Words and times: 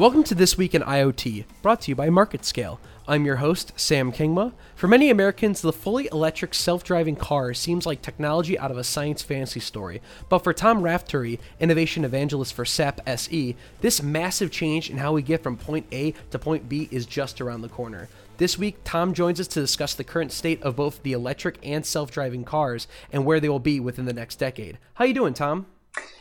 Welcome 0.00 0.24
to 0.24 0.34
This 0.34 0.56
Week 0.56 0.74
in 0.74 0.80
IoT, 0.80 1.44
brought 1.60 1.82
to 1.82 1.90
you 1.90 1.94
by 1.94 2.08
MarketScale. 2.08 2.78
I'm 3.06 3.26
your 3.26 3.36
host, 3.36 3.72
Sam 3.76 4.12
Kingma. 4.12 4.54
For 4.74 4.88
many 4.88 5.10
Americans, 5.10 5.60
the 5.60 5.74
fully 5.74 6.08
electric 6.10 6.54
self 6.54 6.82
driving 6.82 7.16
car 7.16 7.52
seems 7.52 7.84
like 7.84 8.00
technology 8.00 8.58
out 8.58 8.70
of 8.70 8.78
a 8.78 8.82
science 8.82 9.20
fantasy 9.20 9.60
story. 9.60 10.00
But 10.30 10.38
for 10.38 10.54
Tom 10.54 10.80
Raftery, 10.80 11.38
innovation 11.60 12.06
evangelist 12.06 12.54
for 12.54 12.64
SAP 12.64 13.02
SE, 13.06 13.54
this 13.82 14.02
massive 14.02 14.50
change 14.50 14.88
in 14.88 14.96
how 14.96 15.12
we 15.12 15.20
get 15.20 15.42
from 15.42 15.58
point 15.58 15.84
A 15.92 16.14
to 16.30 16.38
point 16.38 16.66
B 16.66 16.88
is 16.90 17.04
just 17.04 17.42
around 17.42 17.60
the 17.60 17.68
corner. 17.68 18.08
This 18.38 18.56
week, 18.56 18.78
Tom 18.84 19.12
joins 19.12 19.38
us 19.38 19.48
to 19.48 19.60
discuss 19.60 19.92
the 19.92 20.02
current 20.02 20.32
state 20.32 20.62
of 20.62 20.76
both 20.76 21.02
the 21.02 21.12
electric 21.12 21.58
and 21.62 21.84
self-driving 21.84 22.44
cars 22.44 22.88
and 23.12 23.26
where 23.26 23.38
they 23.38 23.50
will 23.50 23.58
be 23.58 23.80
within 23.80 24.06
the 24.06 24.14
next 24.14 24.36
decade. 24.36 24.78
How 24.94 25.04
you 25.04 25.12
doing, 25.12 25.34
Tom? 25.34 25.66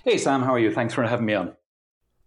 Hey, 0.04 0.18
Sam. 0.18 0.42
How 0.42 0.56
are 0.56 0.60
you? 0.60 0.74
Thanks 0.74 0.94
for 0.94 1.04
having 1.04 1.26
me 1.26 1.34
on. 1.34 1.54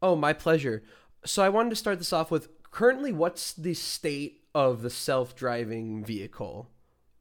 Oh, 0.01 0.17
my 0.17 0.33
pleasure. 0.33 0.83
So 1.25 1.43
I 1.43 1.49
wanted 1.49 1.71
to 1.71 1.77
start 1.77 1.99
this 1.99 2.13
off 2.13 2.31
with 2.31 2.49
currently 2.71 3.13
what's 3.13 3.53
the 3.53 3.75
state 3.75 4.43
of 4.55 4.83
the 4.83 4.91
self-driving 4.91 6.05
vehicle? 6.05 6.71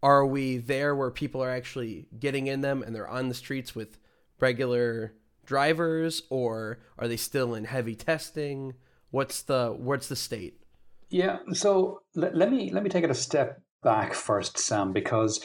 Are 0.03 0.25
we 0.25 0.57
there 0.57 0.95
where 0.95 1.11
people 1.11 1.43
are 1.43 1.51
actually 1.51 2.07
getting 2.19 2.47
in 2.47 2.61
them 2.61 2.81
and 2.81 2.95
they're 2.95 3.07
on 3.07 3.29
the 3.29 3.35
streets 3.35 3.75
with 3.75 3.99
regular 4.39 5.13
drivers 5.45 6.23
or 6.29 6.79
are 6.97 7.07
they 7.07 7.17
still 7.17 7.53
in 7.53 7.65
heavy 7.65 7.95
testing? 7.95 8.73
What's 9.11 9.43
the 9.43 9.75
what's 9.77 10.07
the 10.07 10.15
state? 10.15 10.61
Yeah, 11.09 11.39
so 11.53 12.01
let, 12.15 12.35
let 12.35 12.49
me 12.49 12.71
let 12.71 12.83
me 12.83 12.89
take 12.89 13.03
it 13.03 13.11
a 13.11 13.15
step 13.15 13.61
back 13.83 14.13
first, 14.13 14.57
Sam, 14.57 14.93
because 14.93 15.43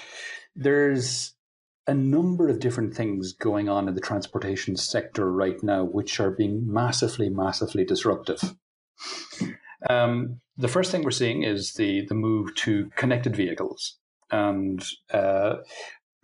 there's 0.54 1.34
a 1.86 1.94
number 1.94 2.48
of 2.48 2.58
different 2.58 2.94
things 2.94 3.32
going 3.32 3.68
on 3.68 3.88
in 3.88 3.94
the 3.94 4.00
transportation 4.00 4.76
sector 4.76 5.30
right 5.32 5.62
now, 5.62 5.84
which 5.84 6.18
are 6.20 6.30
being 6.30 6.62
massively, 6.66 7.28
massively 7.28 7.84
disruptive. 7.84 8.56
Um, 9.88 10.40
the 10.56 10.68
first 10.68 10.90
thing 10.90 11.02
we're 11.02 11.10
seeing 11.10 11.42
is 11.42 11.74
the 11.74 12.04
the 12.06 12.14
move 12.14 12.54
to 12.56 12.90
connected 12.96 13.36
vehicles, 13.36 13.98
and 14.30 14.82
uh, 15.12 15.56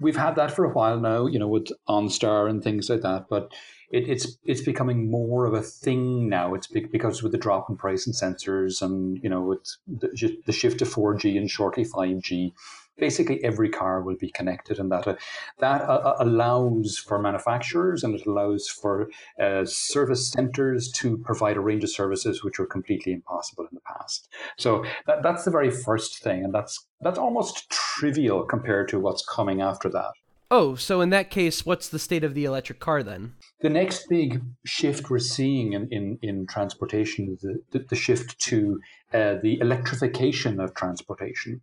we've 0.00 0.16
had 0.16 0.36
that 0.36 0.50
for 0.50 0.64
a 0.64 0.72
while 0.72 0.98
now. 0.98 1.26
You 1.26 1.38
know, 1.38 1.48
with 1.48 1.68
OnStar 1.88 2.48
and 2.48 2.62
things 2.62 2.88
like 2.88 3.02
that, 3.02 3.26
but 3.28 3.52
it, 3.90 4.08
it's 4.08 4.38
it's 4.44 4.62
becoming 4.62 5.10
more 5.10 5.44
of 5.44 5.54
a 5.54 5.62
thing 5.62 6.28
now. 6.28 6.54
It's 6.54 6.66
because 6.66 7.22
with 7.22 7.32
the 7.32 7.38
drop 7.38 7.68
in 7.68 7.76
price 7.76 8.06
in 8.06 8.14
sensors, 8.14 8.82
and 8.82 9.22
you 9.22 9.28
know, 9.28 9.42
with 9.42 9.76
the, 9.86 10.38
the 10.46 10.52
shift 10.52 10.78
to 10.78 10.86
four 10.86 11.14
G 11.14 11.36
and 11.36 11.50
shortly 11.50 11.84
five 11.84 12.20
G, 12.20 12.54
basically 12.98 13.42
every 13.42 13.68
car 13.68 14.02
will 14.02 14.16
be 14.16 14.30
connected 14.30 14.78
and 14.78 14.90
that 14.92 15.06
uh, 15.06 15.14
that 15.58 15.82
uh, 15.82 15.94
uh, 15.94 16.16
allows 16.20 16.98
for 16.98 17.18
manufacturers 17.18 18.04
and 18.04 18.14
it 18.14 18.26
allows 18.26 18.68
for 18.68 19.10
uh, 19.40 19.64
service 19.64 20.30
centers 20.30 20.90
to 20.92 21.16
provide 21.18 21.56
a 21.56 21.60
range 21.60 21.84
of 21.84 21.90
services 21.90 22.44
which 22.44 22.58
were 22.58 22.66
completely 22.66 23.12
impossible 23.12 23.64
in 23.64 23.74
the 23.74 23.80
past 23.80 24.28
so 24.58 24.84
that, 25.06 25.22
that's 25.22 25.44
the 25.44 25.50
very 25.50 25.70
first 25.70 26.22
thing 26.22 26.44
and 26.44 26.54
that's 26.54 26.86
that's 27.00 27.18
almost 27.18 27.68
trivial 27.70 28.44
compared 28.44 28.88
to 28.88 29.00
what's 29.00 29.24
coming 29.26 29.60
after 29.60 29.88
that 29.88 30.12
Oh, 30.54 30.74
so 30.74 31.00
in 31.00 31.08
that 31.08 31.30
case, 31.30 31.64
what's 31.64 31.88
the 31.88 31.98
state 31.98 32.22
of 32.22 32.34
the 32.34 32.44
electric 32.44 32.78
car 32.78 33.02
then? 33.02 33.32
The 33.62 33.70
next 33.70 34.06
big 34.10 34.42
shift 34.66 35.08
we're 35.08 35.18
seeing 35.18 35.72
in, 35.72 35.88
in, 35.90 36.18
in 36.20 36.46
transportation 36.46 37.30
is 37.32 37.40
the, 37.40 37.62
the, 37.70 37.86
the 37.88 37.96
shift 37.96 38.38
to 38.40 38.78
uh, 39.14 39.36
the 39.42 39.58
electrification 39.60 40.60
of 40.60 40.74
transportation. 40.74 41.62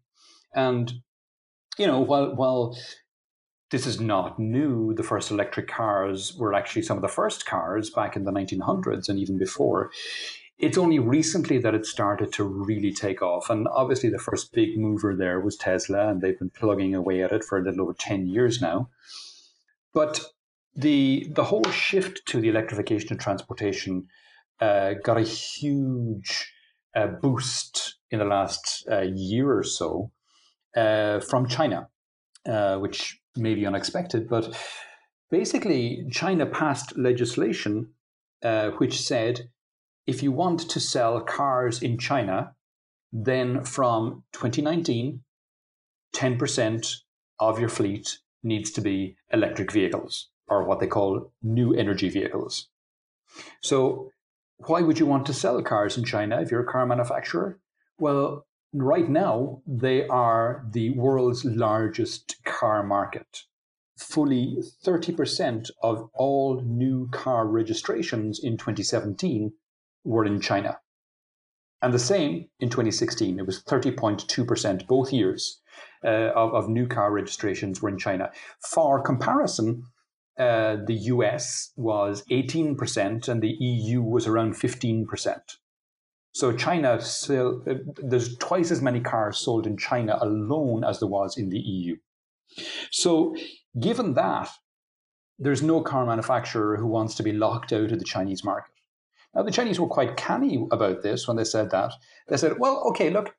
And 0.56 0.92
you 1.80 1.88
know, 1.88 2.00
while 2.02 2.36
while 2.36 2.78
this 3.72 3.88
is 3.88 4.00
not 4.02 4.38
new, 4.38 4.94
the 4.94 5.04
first 5.04 5.32
electric 5.32 5.68
cars 5.68 6.36
were 6.36 6.54
actually 6.54 6.82
some 6.82 6.98
of 6.98 7.02
the 7.02 7.08
first 7.08 7.46
cars 7.46 7.90
back 7.90 8.16
in 8.16 8.26
the 8.26 8.32
1900s 8.32 9.08
and 9.08 9.18
even 9.18 9.38
before. 9.38 9.92
It's 10.58 10.78
only 10.78 11.00
recently 11.00 11.58
that 11.60 11.76
it 11.76 11.86
started 11.86 12.34
to 12.34 12.44
really 12.44 12.92
take 12.92 13.22
off. 13.22 13.50
And 13.50 13.68
obviously, 13.70 14.10
the 14.10 14.20
first 14.20 14.52
big 14.52 14.78
mover 14.78 15.16
there 15.16 15.40
was 15.40 15.56
Tesla, 15.56 16.10
and 16.10 16.22
they've 16.22 16.38
been 16.38 16.50
plugging 16.50 16.94
away 16.94 17.24
at 17.24 17.32
it 17.32 17.46
for 17.46 17.58
a 17.58 17.64
little 17.64 17.84
over 17.84 17.96
10 17.98 18.28
years 18.28 18.62
now. 18.62 18.90
But 19.94 20.20
the, 20.76 21.28
the 21.34 21.46
whole 21.46 21.64
shift 21.72 22.26
to 22.28 22.42
the 22.42 22.50
electrification 22.50 23.14
of 23.14 23.20
transportation 23.20 24.08
uh, 24.60 24.96
got 25.02 25.18
a 25.18 25.22
huge 25.22 26.52
uh, 26.94 27.08
boost 27.08 27.96
in 28.12 28.20
the 28.20 28.26
last 28.26 28.86
uh, 28.92 29.06
year 29.16 29.58
or 29.58 29.64
so 29.64 30.12
uh, 30.76 31.20
from 31.20 31.48
China, 31.48 31.90
uh, 32.48 32.78
which 32.78 33.20
may 33.36 33.56
be 33.56 33.66
unexpected, 33.66 34.28
but 34.30 34.56
basically, 35.30 36.06
China 36.12 36.46
passed 36.46 36.98
legislation 36.98 37.90
uh, 38.44 38.72
which 38.72 39.02
said 39.02 39.50
if 40.08 40.24
you 40.24 40.32
want 40.32 40.60
to 40.70 40.80
sell 40.80 41.22
cars 41.22 41.82
in 41.84 41.98
China, 41.98 42.56
then 43.12 43.64
from 43.64 44.24
2019, 44.34 45.22
10% 46.16 46.96
of 47.40 47.60
your 47.60 47.70
fleet 47.70 48.20
needs 48.42 48.72
to 48.72 48.82
be 48.82 49.16
electric 49.32 49.72
vehicles, 49.72 50.30
or 50.48 50.64
what 50.64 50.80
they 50.80 50.88
call 50.88 51.32
new 51.44 51.74
energy 51.74 52.10
vehicles. 52.10 52.70
So, 53.62 54.12
why 54.66 54.82
would 54.82 55.00
you 55.00 55.06
want 55.06 55.26
to 55.28 55.34
sell 55.34 55.62
cars 55.62 55.98
in 55.98 56.04
China 56.04 56.42
if 56.42 56.50
you're 56.50 56.64
a 56.64 56.72
car 56.72 56.86
manufacturer? 56.86 57.60
Well, 57.98 58.46
right 58.74 59.10
now, 59.10 59.62
they 59.66 60.08
are 60.08 60.66
the 60.72 60.92
world's 60.92 61.46
largest 61.46 62.44
car 62.46 62.84
market. 62.84 63.44
Fully 63.98 64.58
30% 64.86 65.70
of 65.84 66.10
all 66.14 66.62
new 66.62 67.10
car 67.12 67.48
registrations 67.48 68.40
in 68.42 68.58
2017 68.58 69.54
were 70.04 70.26
in 70.26 70.40
China. 70.40 70.80
And 71.82 71.94
the 71.94 72.00
same 72.00 72.50
in 72.60 72.70
2016. 72.70 73.40
It 73.40 73.46
was 73.46 73.64
30.2% 73.64 74.88
both 74.88 75.14
years 75.14 75.62
uh, 76.04 76.32
of, 76.36 76.54
of, 76.54 76.70
new 76.70 76.88
car 76.88 77.12
registrations 77.12 77.82
were 77.82 77.90
in 77.90 77.98
China. 77.98 78.32
For 78.60 79.02
comparison, 79.02 79.84
uh, 80.38 80.78
the 80.86 80.96
US 81.14 81.72
was 81.76 82.24
18% 82.32 83.28
and 83.28 83.42
the 83.42 83.56
EU 83.60 84.02
was 84.02 84.28
around 84.28 84.54
15%. 84.54 85.40
So 86.32 86.52
China 86.54 87.02
still 87.02 87.64
uh, 87.70 87.76
there's 87.98 88.38
twice 88.38 88.72
as 88.72 88.82
many 88.82 89.00
cars 89.00 89.38
sold 89.38 89.66
in 89.66 89.78
China 89.78 90.18
alone 90.22 90.84
as 90.84 91.00
there 91.00 91.08
was 91.08 91.38
in 91.38 91.50
the 91.50 91.60
EU. 91.60 91.98
So 92.92 93.36
given 93.80 94.14
that, 94.14 94.50
there's 95.38 95.62
no 95.62 95.82
car 95.82 96.06
manufacturer 96.06 96.78
who 96.78 96.88
wants 96.88 97.16
to 97.16 97.24
be 97.24 97.32
locked 97.32 97.74
out 97.74 97.92
of 97.92 98.00
the 98.00 98.06
Chinese 98.06 98.44
market. 98.44 98.74
Now 99.34 99.44
the 99.44 99.52
Chinese 99.52 99.80
were 99.80 99.88
quite 99.88 100.18
canny 100.18 100.68
about 100.72 101.02
this 101.02 101.28
when 101.28 101.38
they 101.38 101.44
said 101.44 101.72
that. 101.72 101.94
They 102.28 102.38
said, 102.38 102.60
well, 102.60 102.84
okay, 102.90 103.10
look, 103.10 103.36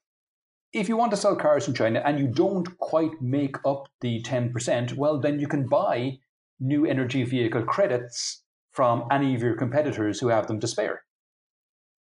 if 0.73 0.89
you 0.89 0.97
want 0.97 1.11
to 1.11 1.17
sell 1.17 1.37
cars 1.37 1.67
in 1.67 1.75
China 1.75 2.01
and 2.05 2.19
you 2.19 2.29
don't 2.29 2.79
quite 2.79 3.21
make 3.21 3.57
up 3.65 3.89
the 4.01 4.23
10%, 4.23 4.95
well, 4.95 5.19
then 5.19 5.41
you 5.41 5.49
can 5.49 5.67
buy 5.67 6.19
new 6.61 6.87
energy 6.87 7.25
vehicle 7.25 7.63
credits 7.63 8.43
from 8.71 9.05
any 9.11 9.35
of 9.35 9.43
your 9.43 9.57
competitors 9.57 10.21
who 10.21 10.29
have 10.29 10.47
them 10.47 10.61
to 10.61 10.69
spare. 10.69 11.03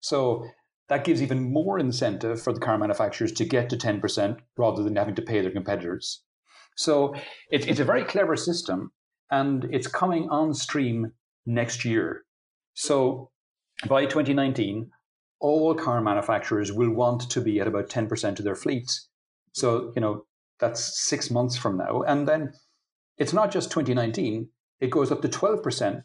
So 0.02 0.46
that 0.92 1.06
gives 1.06 1.22
even 1.22 1.54
more 1.54 1.80
incentive 1.80 2.42
for 2.42 2.52
the 2.52 2.60
car 2.60 2.78
manufacturers 2.78 3.32
to 3.32 3.46
get 3.46 3.70
to 3.70 3.78
10% 3.78 4.38
rather 4.58 4.84
than 4.84 4.98
having 4.98 5.16
to 5.16 5.22
pay 5.22 5.40
their 5.40 5.50
competitors. 5.50 6.22
So 6.76 7.16
it, 7.50 7.66
it's 7.66 7.80
a 7.80 7.86
very 7.86 8.04
clever 8.04 8.36
system 8.36 8.92
and 9.30 9.64
it's 9.72 9.88
coming 9.88 10.28
on 10.30 10.54
stream 10.54 11.14
next 11.46 11.86
year. 11.86 12.24
So 12.74 13.30
by 13.88 14.06
2019, 14.06 14.92
all 15.40 15.76
car 15.76 16.02
manufacturers 16.02 16.74
will 16.74 16.92
want 16.92 17.30
to 17.30 17.40
be 17.40 17.62
at 17.62 17.68
about 17.68 17.88
10% 17.88 18.40
of 18.40 18.44
their 18.44 18.56
fleets. 18.56 19.08
So, 19.54 19.94
you 19.96 20.02
know, 20.02 20.26
that's 20.60 21.02
six 21.08 21.32
months 21.32 21.56
from 21.56 21.78
now. 21.78 22.02
And 22.02 22.28
then 22.28 22.52
it's 23.18 23.32
not 23.32 23.50
just 23.50 23.72
2019, 23.72 24.50
it 24.82 24.90
goes 24.90 25.10
up 25.10 25.22
to 25.22 25.30
12% 25.30 26.02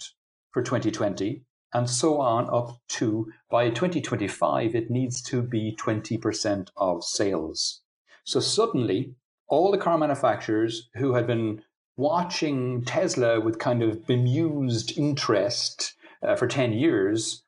for 0.52 0.62
2020 0.62 1.42
and 1.72 1.88
so 1.88 2.20
on 2.20 2.48
up 2.52 2.80
to 2.88 3.32
by 3.50 3.68
2025 3.68 4.74
it 4.74 4.90
needs 4.90 5.20
to 5.22 5.42
be 5.42 5.76
20% 5.78 6.68
of 6.76 7.04
sales. 7.04 7.80
So 8.24 8.40
suddenly 8.40 9.14
all 9.48 9.70
the 9.70 9.78
car 9.78 9.98
manufacturers 9.98 10.88
who 10.96 11.14
had 11.14 11.26
been 11.26 11.62
watching 11.96 12.84
tesla 12.84 13.40
with 13.40 13.58
kind 13.58 13.82
of 13.82 14.06
bemused 14.06 14.98
interest 14.98 15.94
uh, 16.22 16.36
for 16.36 16.46
10 16.46 16.72
years 16.72 17.42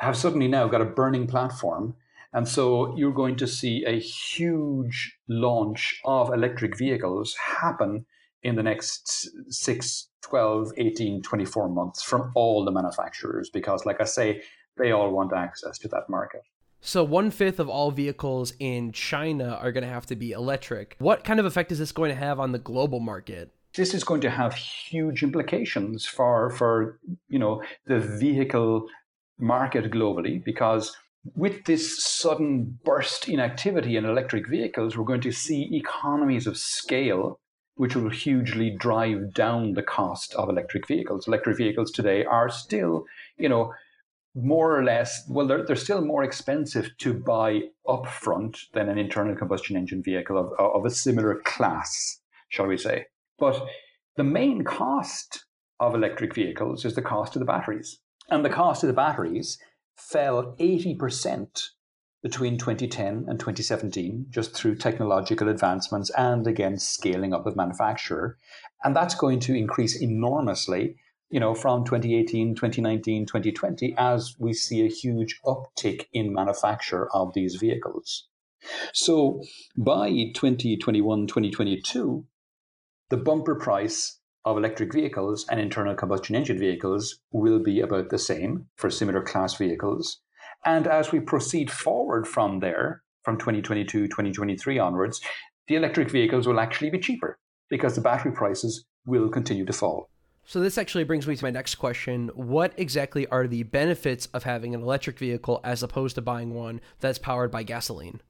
have 0.00 0.16
suddenly 0.16 0.48
now 0.48 0.66
got 0.66 0.80
a 0.80 0.86
burning 0.86 1.26
platform. 1.26 1.94
And 2.32 2.48
so 2.48 2.96
you're 2.96 3.12
going 3.12 3.36
to 3.36 3.46
see 3.46 3.84
a 3.84 3.98
huge 3.98 5.16
launch 5.28 6.00
of 6.04 6.32
electric 6.32 6.78
vehicles 6.78 7.34
happen 7.60 8.06
in 8.42 8.56
the 8.56 8.62
next 8.62 9.30
6 9.52 10.08
12, 10.22 10.72
18, 10.76 11.22
24 11.22 11.68
months 11.68 12.02
from 12.02 12.32
all 12.34 12.64
the 12.64 12.72
manufacturers 12.72 13.50
because, 13.50 13.84
like 13.86 14.00
I 14.00 14.04
say, 14.04 14.42
they 14.76 14.92
all 14.92 15.10
want 15.10 15.32
access 15.32 15.78
to 15.78 15.88
that 15.88 16.08
market. 16.08 16.42
So, 16.82 17.04
one 17.04 17.30
fifth 17.30 17.60
of 17.60 17.68
all 17.68 17.90
vehicles 17.90 18.54
in 18.58 18.92
China 18.92 19.58
are 19.60 19.70
going 19.70 19.84
to 19.84 19.90
have 19.90 20.06
to 20.06 20.16
be 20.16 20.32
electric. 20.32 20.96
What 20.98 21.24
kind 21.24 21.38
of 21.38 21.46
effect 21.46 21.70
is 21.72 21.78
this 21.78 21.92
going 21.92 22.10
to 22.10 22.16
have 22.16 22.40
on 22.40 22.52
the 22.52 22.58
global 22.58 23.00
market? 23.00 23.52
This 23.74 23.92
is 23.92 24.02
going 24.02 24.22
to 24.22 24.30
have 24.30 24.54
huge 24.54 25.22
implications 25.22 26.06
for, 26.06 26.50
for 26.50 26.98
you 27.28 27.38
know, 27.38 27.62
the 27.86 28.00
vehicle 28.00 28.86
market 29.38 29.90
globally 29.90 30.42
because 30.42 30.96
with 31.34 31.64
this 31.64 32.02
sudden 32.02 32.78
burst 32.84 33.28
in 33.28 33.40
activity 33.40 33.96
in 33.96 34.04
electric 34.04 34.48
vehicles, 34.48 34.96
we're 34.96 35.04
going 35.04 35.20
to 35.20 35.32
see 35.32 35.68
economies 35.72 36.46
of 36.46 36.56
scale, 36.56 37.39
which 37.80 37.96
will 37.96 38.10
hugely 38.10 38.68
drive 38.68 39.32
down 39.32 39.72
the 39.72 39.82
cost 39.82 40.34
of 40.34 40.50
electric 40.50 40.86
vehicles. 40.86 41.26
Electric 41.26 41.56
vehicles 41.56 41.90
today 41.90 42.26
are 42.26 42.50
still, 42.50 43.06
you 43.38 43.48
know, 43.48 43.72
more 44.34 44.78
or 44.78 44.84
less, 44.84 45.24
well, 45.30 45.46
they're, 45.46 45.64
they're 45.64 45.76
still 45.76 46.02
more 46.02 46.22
expensive 46.22 46.90
to 46.98 47.14
buy 47.14 47.62
upfront 47.86 48.58
than 48.74 48.90
an 48.90 48.98
internal 48.98 49.34
combustion 49.34 49.78
engine 49.78 50.02
vehicle 50.02 50.36
of, 50.36 50.52
of 50.58 50.84
a 50.84 50.90
similar 50.90 51.40
class, 51.46 52.20
shall 52.50 52.66
we 52.66 52.76
say. 52.76 53.06
But 53.38 53.66
the 54.18 54.24
main 54.24 54.62
cost 54.62 55.46
of 55.80 55.94
electric 55.94 56.34
vehicles 56.34 56.84
is 56.84 56.94
the 56.94 57.00
cost 57.00 57.34
of 57.34 57.40
the 57.40 57.46
batteries. 57.46 57.98
And 58.28 58.44
the 58.44 58.50
cost 58.50 58.84
of 58.84 58.88
the 58.88 58.92
batteries 58.92 59.56
fell 59.96 60.54
80% 60.60 61.70
between 62.22 62.58
2010 62.58 63.26
and 63.28 63.40
2017, 63.40 64.26
just 64.30 64.54
through 64.54 64.76
technological 64.76 65.48
advancements 65.48 66.10
and 66.16 66.46
again 66.46 66.78
scaling 66.78 67.32
up 67.32 67.46
of 67.46 67.56
manufacture. 67.56 68.36
And 68.84 68.94
that's 68.94 69.14
going 69.14 69.40
to 69.40 69.54
increase 69.54 70.00
enormously, 70.00 70.96
you 71.30 71.40
know, 71.40 71.54
from 71.54 71.84
2018, 71.84 72.54
2019, 72.54 73.26
2020, 73.26 73.94
as 73.96 74.34
we 74.38 74.52
see 74.52 74.84
a 74.84 74.88
huge 74.88 75.40
uptick 75.44 76.06
in 76.12 76.32
manufacture 76.32 77.08
of 77.14 77.32
these 77.34 77.56
vehicles. 77.56 78.26
So 78.92 79.42
by 79.76 80.10
2021, 80.34 81.26
2022, 81.26 82.26
the 83.08 83.16
bumper 83.16 83.54
price 83.54 84.18
of 84.44 84.56
electric 84.56 84.92
vehicles 84.92 85.46
and 85.50 85.60
internal 85.60 85.94
combustion 85.94 86.36
engine 86.36 86.58
vehicles 86.58 87.20
will 87.30 87.58
be 87.58 87.80
about 87.80 88.10
the 88.10 88.18
same 88.18 88.66
for 88.76 88.90
similar 88.90 89.22
class 89.22 89.56
vehicles. 89.56 90.20
And 90.64 90.86
as 90.86 91.12
we 91.12 91.20
proceed 91.20 91.70
forward 91.70 92.26
from 92.26 92.60
there, 92.60 93.02
from 93.22 93.38
2022, 93.38 94.08
2023 94.08 94.78
onwards, 94.78 95.20
the 95.68 95.76
electric 95.76 96.10
vehicles 96.10 96.46
will 96.46 96.60
actually 96.60 96.90
be 96.90 96.98
cheaper 96.98 97.38
because 97.68 97.94
the 97.94 98.00
battery 98.00 98.32
prices 98.32 98.84
will 99.06 99.28
continue 99.28 99.64
to 99.64 99.72
fall. 99.72 100.10
So, 100.44 100.60
this 100.60 100.78
actually 100.78 101.04
brings 101.04 101.28
me 101.28 101.36
to 101.36 101.44
my 101.44 101.50
next 101.50 101.76
question. 101.76 102.30
What 102.34 102.72
exactly 102.76 103.26
are 103.28 103.46
the 103.46 103.62
benefits 103.62 104.26
of 104.34 104.42
having 104.42 104.74
an 104.74 104.82
electric 104.82 105.18
vehicle 105.18 105.60
as 105.62 105.82
opposed 105.82 106.16
to 106.16 106.22
buying 106.22 106.54
one 106.54 106.80
that's 106.98 107.18
powered 107.18 107.50
by 107.50 107.62
gasoline? 107.62 108.20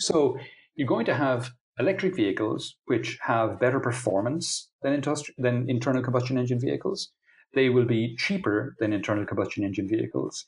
So, 0.00 0.38
you're 0.74 0.88
going 0.88 1.06
to 1.06 1.14
have 1.14 1.50
electric 1.78 2.16
vehicles 2.16 2.76
which 2.86 3.18
have 3.20 3.60
better 3.60 3.80
performance 3.80 4.70
than, 4.82 4.98
industri- 4.98 5.34
than 5.36 5.68
internal 5.68 6.02
combustion 6.02 6.38
engine 6.38 6.60
vehicles. 6.60 7.10
They 7.54 7.68
will 7.68 7.84
be 7.84 8.16
cheaper 8.16 8.74
than 8.80 8.92
internal 8.92 9.26
combustion 9.26 9.64
engine 9.64 9.88
vehicles. 9.88 10.44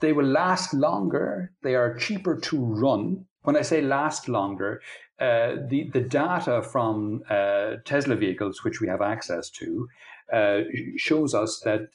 They 0.00 0.12
will 0.12 0.26
last 0.26 0.74
longer. 0.74 1.52
They 1.62 1.74
are 1.74 1.96
cheaper 1.96 2.36
to 2.36 2.64
run. 2.64 3.26
When 3.42 3.56
I 3.56 3.62
say 3.62 3.80
last 3.80 4.28
longer, 4.28 4.82
uh, 5.20 5.56
the, 5.68 5.90
the 5.92 6.00
data 6.00 6.62
from 6.62 7.22
uh, 7.30 7.76
Tesla 7.84 8.16
vehicles, 8.16 8.64
which 8.64 8.80
we 8.80 8.88
have 8.88 9.00
access 9.00 9.50
to, 9.50 9.88
uh, 10.32 10.60
shows 10.96 11.34
us 11.34 11.60
that 11.64 11.88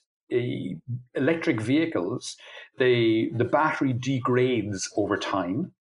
electric 1.14 1.60
vehicles, 1.60 2.38
they, 2.80 3.30
the 3.36 3.44
battery 3.44 3.94
degrades 3.94 4.90
over 4.96 5.18
time 5.18 5.74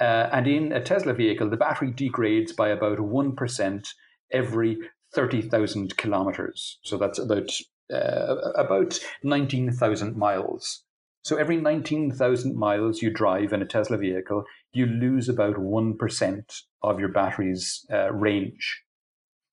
uh, 0.00 0.28
and 0.32 0.46
in 0.46 0.72
a 0.72 0.82
Tesla 0.82 1.12
vehicle, 1.12 1.48
the 1.50 1.56
battery 1.56 1.92
degrades 1.92 2.52
by 2.52 2.68
about 2.70 2.98
1% 2.98 3.88
every 4.32 4.78
30,000 5.14 5.96
kilometers. 5.96 6.78
So 6.82 6.96
that's 6.96 7.18
about, 7.18 7.50
uh, 7.92 8.36
about 8.56 8.98
19,000 9.22 10.16
miles. 10.16 10.82
So 11.22 11.36
every 11.36 11.56
19,000 11.56 12.56
miles 12.56 13.00
you 13.00 13.10
drive 13.10 13.52
in 13.52 13.62
a 13.62 13.66
Tesla 13.66 13.96
vehicle, 13.96 14.44
you 14.72 14.86
lose 14.86 15.28
about 15.28 15.54
1% 15.54 16.62
of 16.82 16.98
your 16.98 17.08
battery's 17.08 17.86
uh, 17.92 18.12
range. 18.12 18.82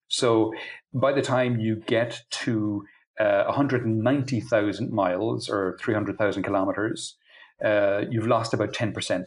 So 0.08 0.52
by 0.94 1.14
the 1.14 1.22
time 1.22 1.60
you 1.60 1.76
get 1.86 2.22
to 2.32 2.84
uh, 3.20 3.44
190,000 3.46 4.92
miles 4.92 5.48
or 5.48 5.78
300,000 5.80 6.42
kilometers, 6.42 7.16
uh, 7.64 8.02
you've 8.10 8.28
lost 8.28 8.54
about 8.54 8.74
10% 8.74 9.26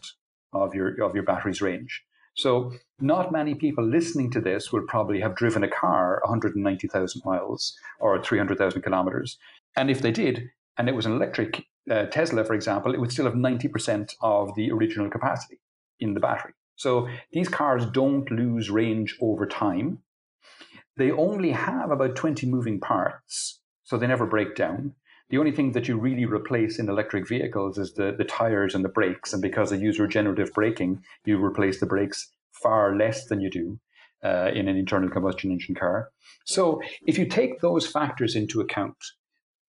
of 0.52 0.74
your 0.74 1.00
of 1.02 1.14
your 1.14 1.24
battery's 1.24 1.62
range. 1.62 2.02
So 2.34 2.72
not 2.98 3.30
many 3.30 3.54
people 3.54 3.86
listening 3.86 4.30
to 4.32 4.40
this 4.40 4.72
will 4.72 4.84
probably 4.88 5.20
have 5.20 5.36
driven 5.36 5.62
a 5.62 5.68
car 5.68 6.20
190,000 6.24 7.22
miles 7.24 7.76
or 8.00 8.22
300,000 8.22 8.82
kilometers. 8.82 9.38
And 9.76 9.90
if 9.90 10.00
they 10.00 10.10
did, 10.10 10.50
and 10.78 10.88
it 10.88 10.94
was 10.94 11.06
an 11.06 11.12
electric 11.12 11.66
uh, 11.90 12.06
Tesla, 12.06 12.44
for 12.44 12.54
example, 12.54 12.94
it 12.94 13.00
would 13.00 13.12
still 13.12 13.24
have 13.24 13.34
90% 13.34 14.14
of 14.20 14.54
the 14.54 14.70
original 14.70 15.10
capacity 15.10 15.60
in 16.00 16.14
the 16.14 16.20
battery. 16.20 16.52
So 16.76 17.08
these 17.32 17.48
cars 17.48 17.86
don't 17.86 18.30
lose 18.30 18.70
range 18.70 19.16
over 19.20 19.46
time. 19.46 19.98
They 20.96 21.10
only 21.10 21.50
have 21.50 21.90
about 21.90 22.16
20 22.16 22.46
moving 22.46 22.80
parts, 22.80 23.60
so 23.82 23.96
they 23.96 24.06
never 24.06 24.26
break 24.26 24.54
down. 24.54 24.94
The 25.30 25.38
only 25.38 25.52
thing 25.52 25.72
that 25.72 25.88
you 25.88 25.98
really 25.98 26.26
replace 26.26 26.78
in 26.78 26.88
electric 26.88 27.26
vehicles 27.26 27.78
is 27.78 27.94
the, 27.94 28.14
the 28.16 28.24
tires 28.24 28.74
and 28.74 28.84
the 28.84 28.90
brakes. 28.90 29.32
And 29.32 29.40
because 29.40 29.70
they 29.70 29.78
use 29.78 29.98
regenerative 29.98 30.52
braking, 30.52 31.02
you 31.24 31.42
replace 31.42 31.80
the 31.80 31.86
brakes 31.86 32.30
far 32.52 32.94
less 32.94 33.26
than 33.26 33.40
you 33.40 33.48
do 33.48 33.78
uh, 34.22 34.50
in 34.54 34.68
an 34.68 34.76
internal 34.76 35.08
combustion 35.08 35.50
engine 35.50 35.74
car. 35.74 36.10
So 36.44 36.82
if 37.06 37.16
you 37.18 37.26
take 37.26 37.60
those 37.60 37.86
factors 37.86 38.36
into 38.36 38.60
account, 38.60 38.96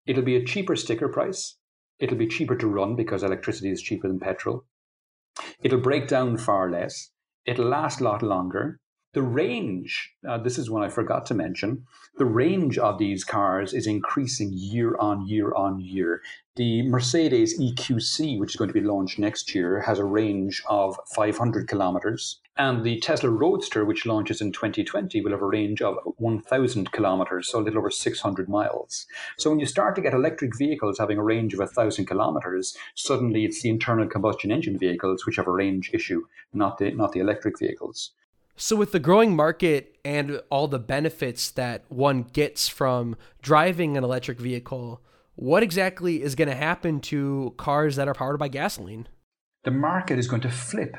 it'll 0.06 0.22
be 0.22 0.37
a 0.37 0.44
cheaper 0.44 0.76
sticker 0.76 1.08
price. 1.08 1.56
It'll 1.99 2.17
be 2.17 2.29
cheaper 2.29 2.56
to 2.56 2.67
run 2.67 2.97
because 2.97 3.23
electricity 3.23 3.71
is 3.71 3.83
cheaper 3.83 4.09
than 4.09 4.21
petrol. 4.21 4.65
It'll 5.62 5.81
break 5.81 6.09
down 6.09 6.37
far 6.37 6.71
less. 6.71 7.11
It'll 7.45 7.67
last 7.67 8.00
a 8.00 8.05
lot 8.05 8.23
longer. 8.23 8.81
The 9.14 9.22
range, 9.22 10.14
uh, 10.28 10.37
this 10.37 10.58
is 10.58 10.69
one 10.69 10.82
I 10.82 10.90
forgot 10.90 11.25
to 11.26 11.34
mention, 11.34 11.87
the 12.19 12.26
range 12.26 12.76
of 12.76 12.99
these 12.99 13.25
cars 13.25 13.72
is 13.72 13.87
increasing 13.87 14.50
year 14.52 14.99
on 14.99 15.26
year 15.26 15.55
on 15.55 15.81
year. 15.81 16.20
The 16.56 16.82
Mercedes 16.82 17.58
EQC, 17.58 18.38
which 18.38 18.50
is 18.50 18.56
going 18.56 18.69
to 18.69 18.75
be 18.75 18.87
launched 18.87 19.19
next 19.19 19.55
year, 19.55 19.81
has 19.81 19.99
a 19.99 20.05
range 20.05 20.62
of 20.69 20.99
500 21.14 21.66
kilometers. 21.66 22.40
And 22.58 22.84
the 22.84 23.00
Tesla 23.00 23.31
Roadster, 23.31 23.87
which 23.87 24.05
launches 24.05 24.43
in 24.43 24.52
2020, 24.52 25.22
will 25.22 25.31
have 25.31 25.40
a 25.40 25.46
range 25.46 25.81
of 25.81 25.96
1,000 26.19 26.93
kilometers, 26.93 27.49
so 27.49 27.61
a 27.61 27.62
little 27.62 27.78
over 27.78 27.90
600 27.90 28.47
miles. 28.47 29.06
So 29.38 29.49
when 29.49 29.59
you 29.59 29.66
start 29.66 29.94
to 29.94 30.02
get 30.02 30.12
electric 30.12 30.54
vehicles 30.59 30.99
having 30.99 31.16
a 31.16 31.25
range 31.25 31.54
of 31.54 31.61
1,000 31.61 32.04
kilometers, 32.04 32.76
suddenly 32.94 33.47
it's 33.47 33.62
the 33.62 33.71
internal 33.71 34.06
combustion 34.06 34.52
engine 34.52 34.78
vehicles 34.78 35.25
which 35.25 35.37
have 35.37 35.47
a 35.47 35.52
range 35.52 35.92
issue, 35.94 36.25
not 36.52 36.76
the, 36.76 36.90
not 36.90 37.12
the 37.12 37.21
electric 37.21 37.59
vehicles. 37.59 38.11
So, 38.61 38.75
with 38.75 38.91
the 38.91 38.99
growing 38.99 39.37
market 39.37 39.99
and 40.05 40.41
all 40.50 40.67
the 40.67 40.81
benefits 40.81 41.49
that 41.53 41.85
one 41.88 42.25
gets 42.25 42.67
from 42.67 43.17
driving 43.41 43.97
an 43.97 44.03
electric 44.03 44.41
vehicle, 44.41 45.00
what 45.37 45.62
exactly 45.62 46.23
is 46.23 46.35
going 46.35 46.49
to 46.49 46.57
happen 46.57 46.99
to 47.03 47.55
cars 47.57 47.95
that 47.95 48.09
are 48.09 48.15
powered 48.15 48.41
by 48.41 48.49
gasoline? 48.49 49.07
The 49.62 49.71
market 49.71 50.19
is 50.19 50.27
going 50.27 50.43
to 50.43 50.50
flip 50.50 50.97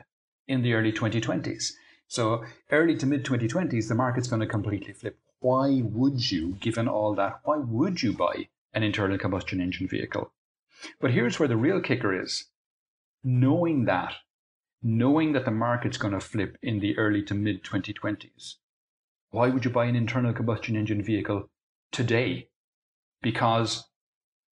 in 0.48 0.62
the 0.62 0.72
early 0.72 0.94
2020s. 0.94 1.74
So, 2.08 2.46
early 2.72 2.96
to 2.96 3.06
mid 3.06 3.26
2020s, 3.26 3.90
the 3.90 3.96
market's 3.96 4.30
going 4.30 4.40
to 4.40 4.48
completely 4.48 4.94
flip. 4.94 5.20
Why 5.42 5.82
would 5.84 6.32
you, 6.32 6.56
given 6.62 6.88
all 6.88 7.14
that, 7.16 7.42
why 7.44 7.58
would 7.58 8.02
you 8.02 8.14
buy 8.14 8.48
an 8.74 8.84
internal 8.84 9.18
combustion 9.18 9.60
engine 9.60 9.90
vehicle? 9.90 10.32
But 11.02 11.12
here's 11.12 11.40
where 11.40 11.50
the 11.50 11.58
real 11.58 11.82
kicker 11.82 12.18
is 12.18 12.46
knowing 13.22 13.84
that 13.84 14.14
knowing 14.82 15.34
that 15.34 15.46
the 15.46 15.52
market's 15.52 15.98
going 15.98 16.14
to 16.14 16.20
flip 16.20 16.58
in 16.62 16.80
the 16.80 16.98
early 16.98 17.22
to 17.24 17.34
mid 17.34 17.64
2020s, 17.64 18.56
why 19.32 19.50
would 19.50 19.66
you 19.66 19.72
buy 19.72 19.86
an 19.86 19.96
internal 19.96 20.34
combustion 20.34 20.76
engine 20.76 21.04
vehicle 21.04 21.50
today? 21.92 22.50
Because 23.22 23.88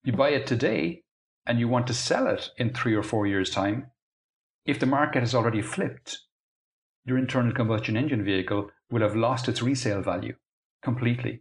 you 0.04 0.12
buy 0.12 0.30
it 0.30 0.46
today 0.46 1.02
and 1.46 1.58
you 1.58 1.66
want 1.66 1.86
to 1.86 1.94
sell 1.94 2.26
it 2.26 2.50
in 2.58 2.72
three 2.72 2.94
or 2.94 3.02
four 3.02 3.26
years' 3.26 3.50
time. 3.50 3.90
If 4.66 4.78
the 4.78 4.86
market 4.86 5.20
has 5.20 5.34
already 5.34 5.62
flipped, 5.62 6.18
your 7.04 7.16
internal 7.16 7.52
combustion 7.52 7.96
engine 7.96 8.22
vehicle 8.22 8.70
will 8.90 9.00
have 9.00 9.16
lost 9.16 9.48
its 9.48 9.62
resale 9.62 10.02
value 10.02 10.34
completely. 10.82 11.40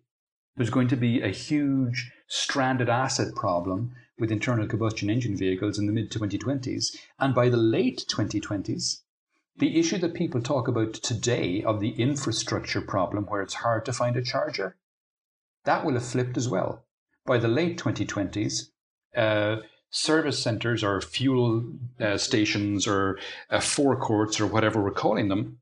There's 0.56 0.70
going 0.70 0.88
to 0.88 0.96
be 0.96 1.22
a 1.22 1.28
huge 1.28 2.12
stranded 2.28 2.90
asset 2.90 3.36
problem 3.36 3.94
with 4.20 4.32
internal 4.32 4.68
combustion 4.68 5.10
engine 5.10 5.38
vehicles 5.38 5.78
in 5.78 5.86
the 5.86 5.94
mid 5.94 6.12
2020s. 6.12 6.96
And 7.20 7.36
by 7.36 7.50
the 7.50 7.58
late 7.58 8.06
2020s, 8.08 9.02
the 9.58 9.80
issue 9.80 9.98
that 9.98 10.14
people 10.14 10.42
talk 10.42 10.68
about 10.68 10.94
today 10.94 11.64
of 11.64 11.80
the 11.80 11.92
infrastructure 11.92 12.82
problem 12.82 13.26
where 13.26 13.42
it's 13.42 13.56
hard 13.56 13.86
to 13.86 13.94
find 13.94 14.16
a 14.16 14.22
charger, 14.22 14.76
that 15.66 15.84
will 15.84 15.94
have 15.94 16.06
flipped 16.06 16.38
as 16.38 16.48
well. 16.48 16.86
By 17.26 17.40
the 17.40 17.48
late 17.48 17.78
2020s, 17.78 18.70
uh, 19.16 19.58
service 19.90 20.42
centers 20.42 20.84
or 20.84 21.02
fuel 21.02 21.74
uh, 22.00 22.18
stations 22.18 22.88
or 22.88 23.18
uh, 23.50 23.60
forecourts 23.60 24.40
or 24.40 24.48
whatever 24.48 24.82
we're 24.82 24.92
calling 24.92 25.28
them 25.28 25.60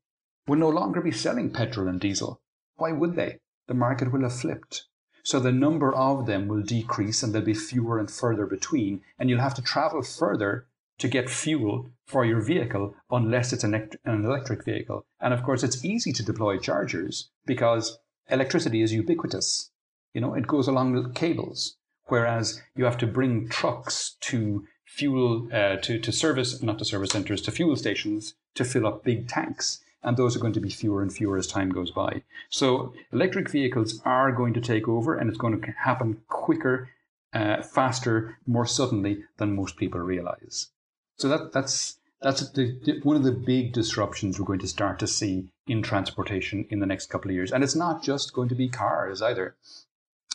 will 0.47 0.57
no 0.57 0.69
longer 0.69 1.01
be 1.01 1.11
selling 1.11 1.51
petrol 1.51 1.87
and 1.87 1.99
diesel. 1.99 2.41
Why 2.75 2.91
would 2.91 3.15
they? 3.15 3.39
The 3.67 3.73
market 3.73 4.11
will 4.11 4.23
have 4.23 4.39
flipped. 4.39 4.85
So 5.25 5.39
the 5.39 5.51
number 5.51 5.91
of 5.91 6.27
them 6.27 6.47
will 6.47 6.61
decrease 6.61 7.23
and 7.23 7.33
there'll 7.33 7.47
be 7.47 7.55
fewer 7.55 7.97
and 7.97 8.09
further 8.11 8.45
between, 8.45 9.01
and 9.17 9.27
you'll 9.27 9.39
have 9.39 9.55
to 9.55 9.61
travel 9.63 10.03
further 10.03 10.67
to 10.99 11.07
get 11.07 11.31
fuel 11.31 11.89
for 12.05 12.23
your 12.23 12.41
vehicle 12.41 12.95
unless 13.09 13.51
it's 13.51 13.63
an, 13.63 13.89
electric 14.05 14.63
vehicle. 14.63 15.03
And 15.19 15.33
of 15.33 15.41
course, 15.41 15.63
it's 15.63 15.83
easy 15.83 16.13
to 16.13 16.23
deploy 16.23 16.59
chargers 16.59 17.31
because 17.43 17.97
electricity 18.29 18.83
is 18.83 18.93
ubiquitous. 18.93 19.71
You 20.13 20.21
know, 20.21 20.35
it 20.35 20.45
goes 20.45 20.67
along 20.67 20.93
the 20.93 21.09
cables. 21.09 21.75
Whereas 22.05 22.61
you 22.75 22.85
have 22.85 22.99
to 22.99 23.07
bring 23.07 23.49
trucks 23.49 24.17
to 24.21 24.67
fuel, 24.85 25.49
uh, 25.51 25.77
to, 25.77 25.97
to 25.97 26.11
service, 26.11 26.61
not 26.61 26.77
to 26.77 26.85
service 26.85 27.09
centers, 27.09 27.41
to 27.41 27.51
fuel 27.51 27.75
stations 27.75 28.35
to 28.53 28.63
fill 28.63 28.85
up 28.85 29.03
big 29.03 29.27
tanks. 29.27 29.81
And 30.05 30.15
those 30.15 30.35
are 30.35 30.39
going 30.39 30.53
to 30.53 30.61
be 30.61 30.69
fewer 30.69 31.01
and 31.01 31.11
fewer 31.11 31.37
as 31.37 31.47
time 31.47 31.69
goes 31.69 31.91
by. 31.91 32.21
So 32.49 32.93
electric 33.11 33.49
vehicles 33.49 34.01
are 34.05 34.31
going 34.31 34.53
to 34.53 34.61
take 34.61 34.87
over 34.87 35.17
and 35.17 35.29
it's 35.29 35.37
going 35.37 35.59
to 35.59 35.71
happen 35.71 36.21
quicker, 36.29 36.89
uh, 37.33 37.61
faster, 37.63 38.37
more 38.47 38.65
suddenly 38.65 39.23
than 39.37 39.55
most 39.55 39.75
people 39.75 39.99
realize. 39.99 40.69
So 41.17 41.27
that, 41.27 41.51
that's, 41.51 41.97
that's 42.21 42.51
the, 42.51 43.01
one 43.03 43.17
of 43.17 43.23
the 43.23 43.31
big 43.31 43.73
disruptions 43.73 44.39
we're 44.39 44.45
going 44.45 44.59
to 44.59 44.67
start 44.67 44.99
to 44.99 45.07
see 45.07 45.51
in 45.67 45.81
transportation 45.81 46.65
in 46.69 46.79
the 46.79 46.85
next 46.85 47.07
couple 47.07 47.31
of 47.31 47.35
years. 47.35 47.51
And 47.51 47.63
it's 47.63 47.75
not 47.75 48.03
just 48.03 48.31
going 48.31 48.49
to 48.49 48.55
be 48.55 48.69
cars 48.69 49.21
either. 49.21 49.55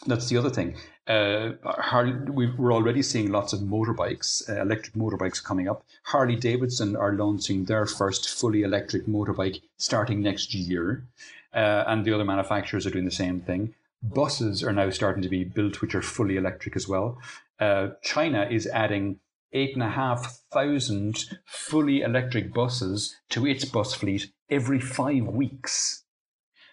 That's 0.06 0.28
the 0.28 0.38
other 0.38 0.50
thing. 0.50 0.76
Uh, 1.06 1.52
Harley, 1.64 2.12
we're 2.12 2.72
already 2.72 3.02
seeing 3.02 3.30
lots 3.30 3.52
of 3.52 3.60
motorbikes, 3.60 4.48
uh, 4.48 4.62
electric 4.62 4.94
motorbikes 4.94 5.42
coming 5.42 5.68
up. 5.68 5.84
Harley 6.04 6.36
Davidson 6.36 6.96
are 6.96 7.12
launching 7.12 7.64
their 7.64 7.84
first 7.84 8.28
fully 8.28 8.62
electric 8.62 9.06
motorbike 9.06 9.60
starting 9.76 10.22
next 10.22 10.54
year, 10.54 11.04
uh, 11.52 11.84
and 11.86 12.04
the 12.04 12.14
other 12.14 12.24
manufacturers 12.24 12.86
are 12.86 12.90
doing 12.90 13.04
the 13.04 13.10
same 13.10 13.40
thing. 13.40 13.74
Buses 14.02 14.62
are 14.62 14.72
now 14.72 14.88
starting 14.88 15.22
to 15.22 15.28
be 15.28 15.44
built, 15.44 15.82
which 15.82 15.94
are 15.94 16.02
fully 16.02 16.36
electric 16.38 16.76
as 16.76 16.88
well. 16.88 17.18
Uh, 17.58 17.88
China 18.02 18.48
is 18.50 18.66
adding 18.68 19.20
eight 19.52 19.74
and 19.74 19.82
a 19.82 19.90
half 19.90 20.40
thousand 20.50 21.26
fully 21.44 22.00
electric 22.00 22.54
buses 22.54 23.16
to 23.28 23.46
its 23.46 23.66
bus 23.66 23.92
fleet 23.92 24.32
every 24.48 24.80
five 24.80 25.24
weeks. 25.24 26.04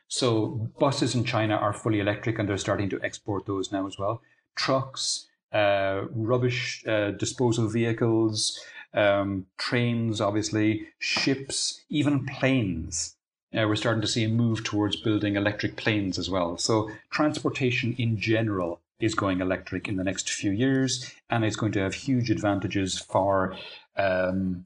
So 0.08 0.70
buses 0.80 1.16
in 1.16 1.24
China 1.24 1.56
are 1.56 1.74
fully 1.74 2.00
electric 2.00 2.40
and 2.40 2.48
they're 2.48 2.58
starting 2.58 2.90
to 2.90 3.00
export 3.04 3.46
those 3.46 3.72
now 3.72 3.88
as 3.88 3.98
well. 3.98 4.22
Trucks, 4.56 5.28
uh, 5.52 6.04
rubbish 6.12 6.84
uh, 6.88 7.12
disposal 7.12 7.68
vehicles, 7.68 8.60
um, 8.94 9.46
trains, 9.58 10.22
obviously, 10.22 10.88
ships, 11.00 11.82
even 11.90 12.26
planes. 12.26 13.16
Uh, 13.54 13.66
we're 13.68 13.76
starting 13.76 14.02
to 14.02 14.08
see 14.08 14.24
a 14.24 14.30
move 14.30 14.64
towards 14.64 14.96
building 14.96 15.36
electric 15.36 15.76
planes 15.78 16.18
as 16.20 16.30
well. 16.30 16.58
So 16.58 16.90
transportation 17.10 17.96
in 17.98 18.18
general 18.18 18.82
is 19.00 19.14
going 19.14 19.42
electric 19.42 19.88
in 19.88 19.98
the 19.98 20.04
next 20.04 20.30
few 20.30 20.52
years, 20.52 21.14
and 21.30 21.46
it's 21.46 21.56
going 21.56 21.72
to 21.74 21.80
have 21.80 21.94
huge 21.94 22.30
advantages 22.30 23.00
for 23.00 23.56
um, 23.96 24.66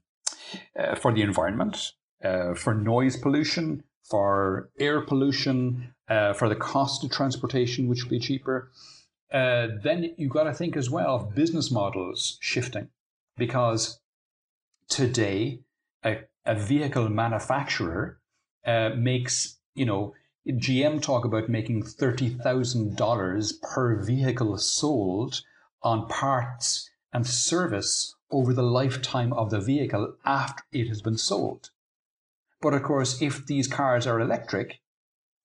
uh, 0.78 0.96
for 0.96 1.14
the 1.14 1.22
environment, 1.22 1.94
uh, 2.24 2.54
for 2.54 2.74
noise 2.74 3.18
pollution, 3.18 3.84
for 4.04 4.70
air 4.80 5.02
pollution, 5.02 5.94
uh, 6.10 6.34
for 6.34 6.50
the 6.50 6.56
cost 6.56 7.04
of 7.04 7.12
transportation, 7.12 7.88
which 7.88 8.04
will 8.04 8.12
be 8.12 8.20
cheaper. 8.20 8.72
Uh, 9.32 9.68
then 9.84 10.14
you've 10.18 10.32
got 10.32 10.44
to 10.44 10.54
think 10.54 10.76
as 10.76 10.90
well 10.90 11.16
of 11.16 11.36
business 11.36 11.72
models 11.72 12.38
shifting, 12.42 12.90
because 13.38 14.00
today 14.90 15.62
a, 16.04 16.18
a 16.46 16.56
vehicle 16.56 17.08
manufacturer 17.08 18.20
uh, 18.66 18.90
makes 18.96 19.58
you 19.74 19.86
know 19.86 20.14
GM 20.48 21.02
talk 21.02 21.24
about 21.24 21.50
making 21.50 21.84
$30,000 21.84 23.62
per 23.62 24.04
vehicle 24.04 24.58
sold 24.58 25.42
on 25.84 26.08
parts 26.08 26.90
and 27.14 27.28
service 27.28 28.16
over 28.32 28.54
the 28.54 28.64
lifetime 28.64 29.34
of 29.34 29.52
the 29.52 29.60
vehicle 29.60 30.16
after 30.26 30.64
it 30.72 30.88
has 30.88 31.02
been 31.02 31.18
sold. 31.18 31.70
But 32.62 32.74
of 32.74 32.84
course, 32.84 33.22
if 33.22 33.46
these 33.46 33.68
cars 33.68 34.06
are 34.06 34.20
electric, 34.20 34.80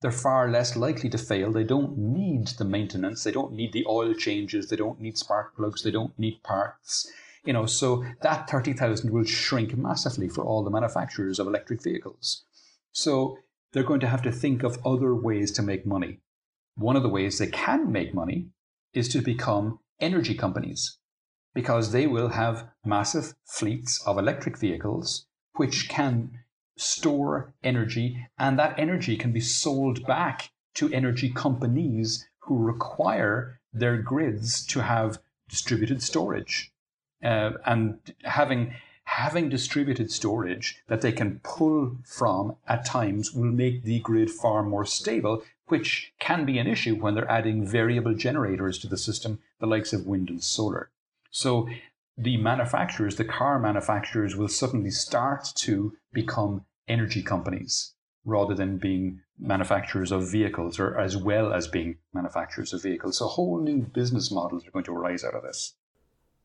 they're 0.02 0.12
far 0.12 0.50
less 0.50 0.76
likely 0.76 1.08
to 1.10 1.18
fail. 1.18 1.50
They 1.50 1.64
don't 1.64 1.96
need 1.96 2.48
the 2.58 2.64
maintenance. 2.64 3.24
They 3.24 3.32
don't 3.32 3.52
need 3.52 3.72
the 3.72 3.86
oil 3.88 4.12
changes. 4.12 4.68
They 4.68 4.76
don't 4.76 5.00
need 5.00 5.16
spark 5.16 5.56
plugs. 5.56 5.82
They 5.82 5.90
don't 5.90 6.16
need 6.18 6.42
parts. 6.42 7.10
You 7.44 7.54
know, 7.54 7.66
so 7.66 8.04
that 8.22 8.50
30,000 8.50 9.10
will 9.10 9.24
shrink 9.24 9.76
massively 9.76 10.28
for 10.28 10.44
all 10.44 10.62
the 10.62 10.70
manufacturers 10.70 11.38
of 11.38 11.46
electric 11.46 11.82
vehicles. 11.82 12.44
So 12.92 13.38
they're 13.72 13.82
going 13.82 14.00
to 14.00 14.08
have 14.08 14.22
to 14.22 14.32
think 14.32 14.62
of 14.62 14.78
other 14.84 15.14
ways 15.14 15.52
to 15.52 15.62
make 15.62 15.86
money. 15.86 16.20
One 16.74 16.96
of 16.96 17.02
the 17.02 17.08
ways 17.08 17.38
they 17.38 17.46
can 17.46 17.90
make 17.90 18.14
money 18.14 18.48
is 18.92 19.08
to 19.10 19.22
become 19.22 19.78
energy 20.00 20.34
companies 20.34 20.98
because 21.54 21.92
they 21.92 22.06
will 22.06 22.30
have 22.30 22.68
massive 22.84 23.34
fleets 23.46 24.02
of 24.06 24.18
electric 24.18 24.58
vehicles 24.58 25.26
which 25.54 25.88
can 25.88 26.30
store 26.76 27.54
energy 27.62 28.26
and 28.38 28.58
that 28.58 28.78
energy 28.78 29.16
can 29.16 29.32
be 29.32 29.40
sold 29.40 30.06
back 30.06 30.50
to 30.74 30.92
energy 30.92 31.30
companies 31.30 32.28
who 32.40 32.58
require 32.58 33.60
their 33.72 33.96
grids 33.96 34.64
to 34.66 34.82
have 34.82 35.18
distributed 35.48 36.02
storage. 36.02 36.72
Uh, 37.22 37.52
and 37.64 37.98
having 38.24 38.74
having 39.04 39.48
distributed 39.48 40.10
storage 40.10 40.82
that 40.88 41.00
they 41.00 41.12
can 41.12 41.40
pull 41.42 41.96
from 42.04 42.56
at 42.66 42.84
times 42.84 43.32
will 43.32 43.44
make 43.44 43.84
the 43.84 44.00
grid 44.00 44.30
far 44.30 44.62
more 44.62 44.84
stable, 44.84 45.42
which 45.68 46.12
can 46.18 46.44
be 46.44 46.58
an 46.58 46.66
issue 46.66 46.96
when 46.96 47.14
they're 47.14 47.30
adding 47.30 47.64
variable 47.64 48.14
generators 48.14 48.78
to 48.78 48.88
the 48.88 48.98
system, 48.98 49.38
the 49.60 49.66
likes 49.66 49.92
of 49.92 50.06
wind 50.06 50.28
and 50.28 50.42
solar. 50.42 50.90
So 51.30 51.68
the 52.18 52.36
manufacturers, 52.36 53.16
the 53.16 53.24
car 53.24 53.58
manufacturers, 53.58 54.36
will 54.36 54.48
suddenly 54.48 54.90
start 54.90 55.48
to 55.56 55.94
become 56.12 56.64
energy 56.88 57.22
companies 57.22 57.92
rather 58.24 58.54
than 58.54 58.78
being 58.78 59.20
manufacturers 59.38 60.10
of 60.10 60.30
vehicles 60.30 60.78
or 60.78 60.98
as 60.98 61.16
well 61.16 61.52
as 61.52 61.68
being 61.68 61.98
manufacturers 62.12 62.72
of 62.72 62.82
vehicles. 62.82 63.18
So 63.18 63.26
whole 63.26 63.60
new 63.60 63.82
business 63.82 64.32
models 64.32 64.66
are 64.66 64.70
going 64.70 64.84
to 64.86 64.94
arise 64.94 65.24
out 65.24 65.34
of 65.34 65.42
this. 65.42 65.74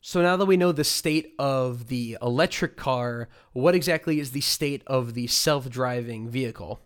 So 0.01 0.22
now 0.22 0.36
that 0.36 0.46
we 0.46 0.58
know 0.58 0.72
the 0.72 0.84
state 0.84 1.34
of 1.38 1.88
the 1.88 2.18
electric 2.22 2.75
car, 2.75 3.30
what 3.54 3.75
exactly 3.75 4.20
is 4.20 4.32
the 4.32 4.42
state 4.42 4.82
of 4.88 5.13
the 5.13 5.28
self-driving 5.28 6.30
vehicle? 6.30 6.82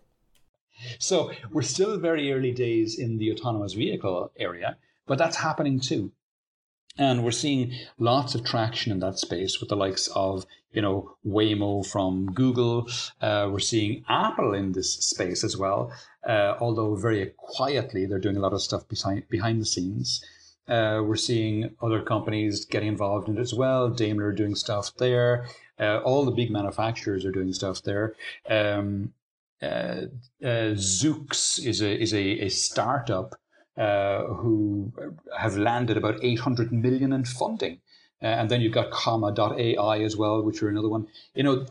So 0.98 1.32
we're 1.50 1.62
still 1.62 1.98
very 1.98 2.32
early 2.32 2.52
days 2.52 2.98
in 2.98 3.16
the 3.16 3.32
autonomous 3.32 3.72
vehicle 3.72 4.32
area, 4.38 4.76
but 5.06 5.16
that's 5.16 5.38
happening 5.38 5.80
too. 5.80 6.12
And 6.98 7.24
we're 7.24 7.30
seeing 7.30 7.74
lots 7.98 8.34
of 8.34 8.44
traction 8.44 8.92
in 8.92 9.00
that 9.00 9.18
space 9.18 9.60
with 9.60 9.68
the 9.68 9.76
likes 9.76 10.08
of, 10.14 10.46
you 10.72 10.80
know, 10.80 11.16
Waymo 11.26 11.86
from 11.86 12.26
Google. 12.32 12.88
Uh, 13.20 13.48
we're 13.50 13.58
seeing 13.58 14.04
Apple 14.08 14.54
in 14.54 14.72
this 14.72 14.94
space 14.94 15.44
as 15.44 15.56
well, 15.56 15.92
uh, 16.26 16.54
although 16.58 16.94
very 16.96 17.32
quietly, 17.36 18.06
they're 18.06 18.18
doing 18.18 18.36
a 18.36 18.40
lot 18.40 18.54
of 18.54 18.62
stuff 18.62 18.88
behind, 18.88 19.28
behind 19.28 19.60
the 19.60 19.66
scenes. 19.66 20.24
Uh, 20.68 21.00
we're 21.04 21.16
seeing 21.16 21.76
other 21.80 22.02
companies 22.02 22.64
getting 22.64 22.88
involved 22.88 23.28
in 23.28 23.38
it 23.38 23.40
as 23.40 23.54
well. 23.54 23.88
Daimler 23.88 24.32
doing 24.32 24.54
stuff 24.54 24.92
there. 24.96 25.46
Uh, 25.78 25.98
all 25.98 26.24
the 26.24 26.32
big 26.32 26.50
manufacturers 26.50 27.24
are 27.24 27.30
doing 27.30 27.52
stuff 27.52 27.82
there. 27.82 28.14
Um, 28.48 29.12
uh, 29.62 30.02
uh 30.44 30.74
is 30.74 31.02
a 31.04 32.02
is 32.02 32.12
a, 32.12 32.44
a 32.44 32.48
startup 32.48 33.36
uh, 33.76 34.24
who 34.24 34.92
have 35.36 35.56
landed 35.56 35.96
about 35.96 36.22
800 36.22 36.72
million 36.72 37.12
in 37.12 37.24
funding. 37.24 37.80
Uh, 38.22 38.26
and 38.26 38.50
then 38.50 38.60
you've 38.60 38.72
got 38.72 38.90
Comma.ai 38.90 39.98
as 40.02 40.16
well, 40.16 40.42
which 40.42 40.62
are 40.62 40.68
another 40.68 40.88
one. 40.88 41.06
You 41.34 41.42
know, 41.42 41.66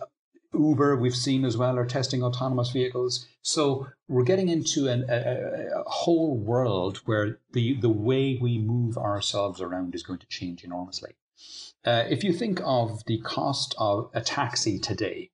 Uber, 0.54 0.96
we've 0.96 1.16
seen 1.16 1.44
as 1.44 1.58
well, 1.58 1.78
are 1.78 1.86
testing 1.86 2.24
autonomous 2.24 2.70
vehicles. 2.70 3.28
So 3.42 3.88
we're 4.08 4.24
getting 4.24 4.50
into 4.50 4.88
an, 4.88 5.06
a, 5.10 5.80
a, 5.80 5.84
whole 5.86 6.38
world 6.38 7.02
where 7.06 7.40
the, 7.52 7.74
the 7.74 7.90
way 7.90 8.38
we 8.42 8.58
move 8.58 8.98
ourselves 8.98 9.60
around 9.62 9.96
is 9.96 10.04
going 10.04 10.20
to 10.20 10.28
change 10.28 10.64
enormously. 10.64 11.14
Uh, 11.84 12.04
if 12.10 12.24
you 12.24 12.34
think 12.34 12.62
of 12.64 13.04
the 13.06 13.20
cost 13.20 13.76
of 13.78 14.10
a 14.14 14.22
taxi 14.22 14.80
today, 14.80 15.30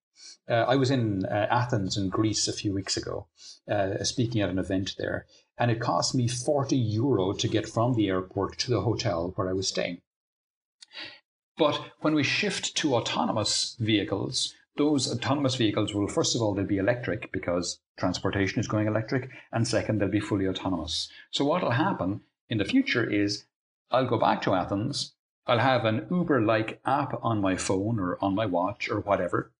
uh, 0.49 0.65
I 0.67 0.75
was 0.75 0.91
in 0.91 1.25
uh, 1.25 1.47
Athens 1.49 1.97
in 1.97 2.09
Greece 2.09 2.47
a 2.47 2.53
few 2.53 2.73
weeks 2.73 2.97
ago, 2.97 3.27
uh, 3.69 4.03
speaking 4.03 4.41
at 4.41 4.49
an 4.49 4.59
event 4.59 4.95
there, 4.97 5.25
and 5.61 5.69
it 5.69 5.79
cost 5.79 6.15
me 6.15 6.27
40 6.27 6.75
euro 6.75 7.33
to 7.33 7.47
get 7.47 7.69
from 7.69 7.93
the 7.93 8.07
airport 8.07 8.57
to 8.57 8.71
the 8.71 8.81
hotel 8.81 9.31
where 9.35 9.47
I 9.47 9.53
was 9.53 9.67
staying. 9.67 10.01
But 11.55 11.79
when 11.99 12.15
we 12.15 12.23
shift 12.23 12.75
to 12.77 12.95
autonomous 12.95 13.75
vehicles, 13.79 14.55
those 14.77 15.07
autonomous 15.07 15.53
vehicles 15.53 15.93
will, 15.93 16.07
first 16.07 16.35
of 16.35 16.41
all, 16.41 16.55
they'll 16.55 16.65
be 16.65 16.79
electric 16.79 17.31
because 17.31 17.79
transportation 17.95 18.59
is 18.59 18.67
going 18.67 18.87
electric. 18.87 19.29
And 19.51 19.67
second, 19.67 20.01
they'll 20.01 20.09
be 20.09 20.19
fully 20.19 20.47
autonomous. 20.47 21.11
So 21.29 21.45
what 21.45 21.61
will 21.61 21.69
happen 21.69 22.21
in 22.49 22.57
the 22.57 22.65
future 22.65 23.07
is 23.07 23.45
I'll 23.91 24.07
go 24.07 24.17
back 24.17 24.41
to 24.41 24.55
Athens. 24.55 25.13
I'll 25.45 25.59
have 25.59 25.85
an 25.85 26.07
Uber 26.09 26.41
like 26.41 26.81
app 26.87 27.13
on 27.21 27.39
my 27.39 27.55
phone 27.55 27.99
or 27.99 28.17
on 28.19 28.33
my 28.33 28.47
watch 28.47 28.89
or 28.89 29.01
whatever. 29.01 29.51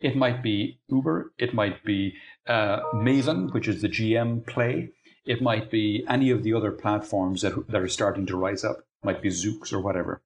It 0.00 0.16
might 0.16 0.42
be 0.42 0.78
Uber. 0.88 1.32
It 1.38 1.54
might 1.54 1.84
be 1.84 2.14
uh, 2.46 2.80
Maven, 2.94 3.52
which 3.52 3.68
is 3.68 3.82
the 3.82 3.88
GM 3.88 4.46
play. 4.46 4.90
It 5.24 5.40
might 5.40 5.70
be 5.70 6.04
any 6.08 6.30
of 6.30 6.42
the 6.42 6.52
other 6.52 6.70
platforms 6.70 7.42
that, 7.42 7.68
that 7.68 7.80
are 7.80 7.88
starting 7.88 8.26
to 8.26 8.36
rise 8.36 8.64
up. 8.64 8.78
It 8.78 9.06
might 9.06 9.22
be 9.22 9.30
Zoox 9.30 9.72
or 9.72 9.80
whatever. 9.80 10.20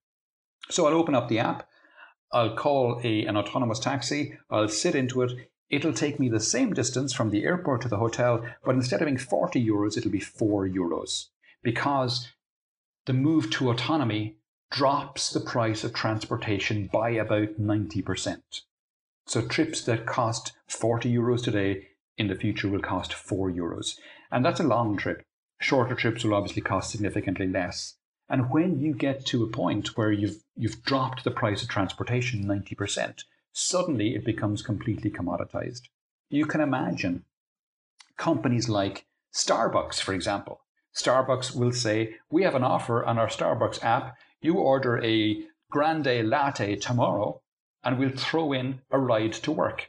So 0.71 0.87
I'll 0.87 0.95
open 0.95 1.15
up 1.15 1.29
the 1.29 1.39
app. 1.39 1.69
I'll 2.33 2.55
call 2.55 3.01
a, 3.03 3.25
an 3.25 3.37
autonomous 3.37 3.79
taxi, 3.79 4.39
I'll 4.51 4.69
sit 4.69 4.95
into 4.95 5.23
it, 5.23 5.49
it'll 5.71 5.95
take 5.95 6.21
me 6.21 6.29
the 6.29 6.41
same 6.41 6.75
distance 6.75 7.15
from 7.15 7.31
the 7.31 7.45
airport 7.45 7.83
to 7.83 7.89
the 7.89 7.97
hotel, 7.97 8.45
but 8.65 8.75
instead 8.75 9.01
of 9.01 9.07
being 9.07 9.17
40 9.17 9.65
euros, 9.65 9.97
it'll 9.97 10.11
be 10.11 10.21
4 10.21 10.69
euros. 10.69 11.29
Because 11.63 12.33
the 13.07 13.15
move 13.15 13.51
to 13.53 13.71
autonomy 13.71 14.37
drops 14.71 15.31
the 15.31 15.41
price 15.41 15.85
of 15.85 15.95
transportation 15.95 16.91
by 16.93 17.11
about 17.11 17.59
90%. 17.59 18.41
So 19.29 19.43
trips 19.43 19.83
that 19.83 20.07
cost 20.07 20.53
40 20.69 21.13
euros 21.13 21.45
today 21.45 21.89
in 22.17 22.29
the 22.29 22.35
future 22.35 22.67
will 22.67 22.81
cost 22.81 23.13
4 23.13 23.51
euros. 23.51 23.99
And 24.31 24.43
that's 24.43 24.59
a 24.59 24.65
long 24.65 24.97
trip. 24.97 25.23
Shorter 25.61 25.95
trips 25.95 26.25
will 26.25 26.35
obviously 26.35 26.63
cost 26.63 26.91
significantly 26.91 27.47
less. 27.47 27.97
And 28.31 28.51
when 28.51 28.81
you 28.81 28.95
get 28.95 29.27
to 29.27 29.45
a 29.45 29.51
point 29.51 29.99
where 29.99 30.11
you've, 30.11 30.43
you've 30.57 30.83
dropped 30.83 31.25
the 31.25 31.31
price 31.31 31.63
of 31.63 31.69
transportation 31.69 32.47
90%, 32.47 33.25
suddenly 33.53 34.15
it 34.15 34.25
becomes 34.25 34.63
completely 34.63 35.11
commoditized. 35.11 35.83
You 36.31 36.47
can 36.47 36.63
imagine 36.63 37.25
companies 38.17 38.71
like 38.71 39.05
Starbucks, 39.35 40.01
for 40.01 40.15
example. 40.15 40.61
Starbucks 40.97 41.55
will 41.55 41.73
say, 41.73 42.17
We 42.31 42.45
have 42.45 42.55
an 42.55 42.65
offer 42.65 43.05
on 43.05 43.19
our 43.19 43.29
Starbucks 43.29 43.85
app. 43.85 44.17
You 44.41 44.55
order 44.55 45.05
a 45.05 45.43
grande 45.71 46.27
latte 46.27 46.77
tomorrow, 46.77 47.43
and 47.85 47.99
we'll 47.99 48.11
throw 48.11 48.53
in 48.53 48.81
a 48.91 48.99
ride 48.99 49.33
to 49.33 49.53
work. 49.53 49.89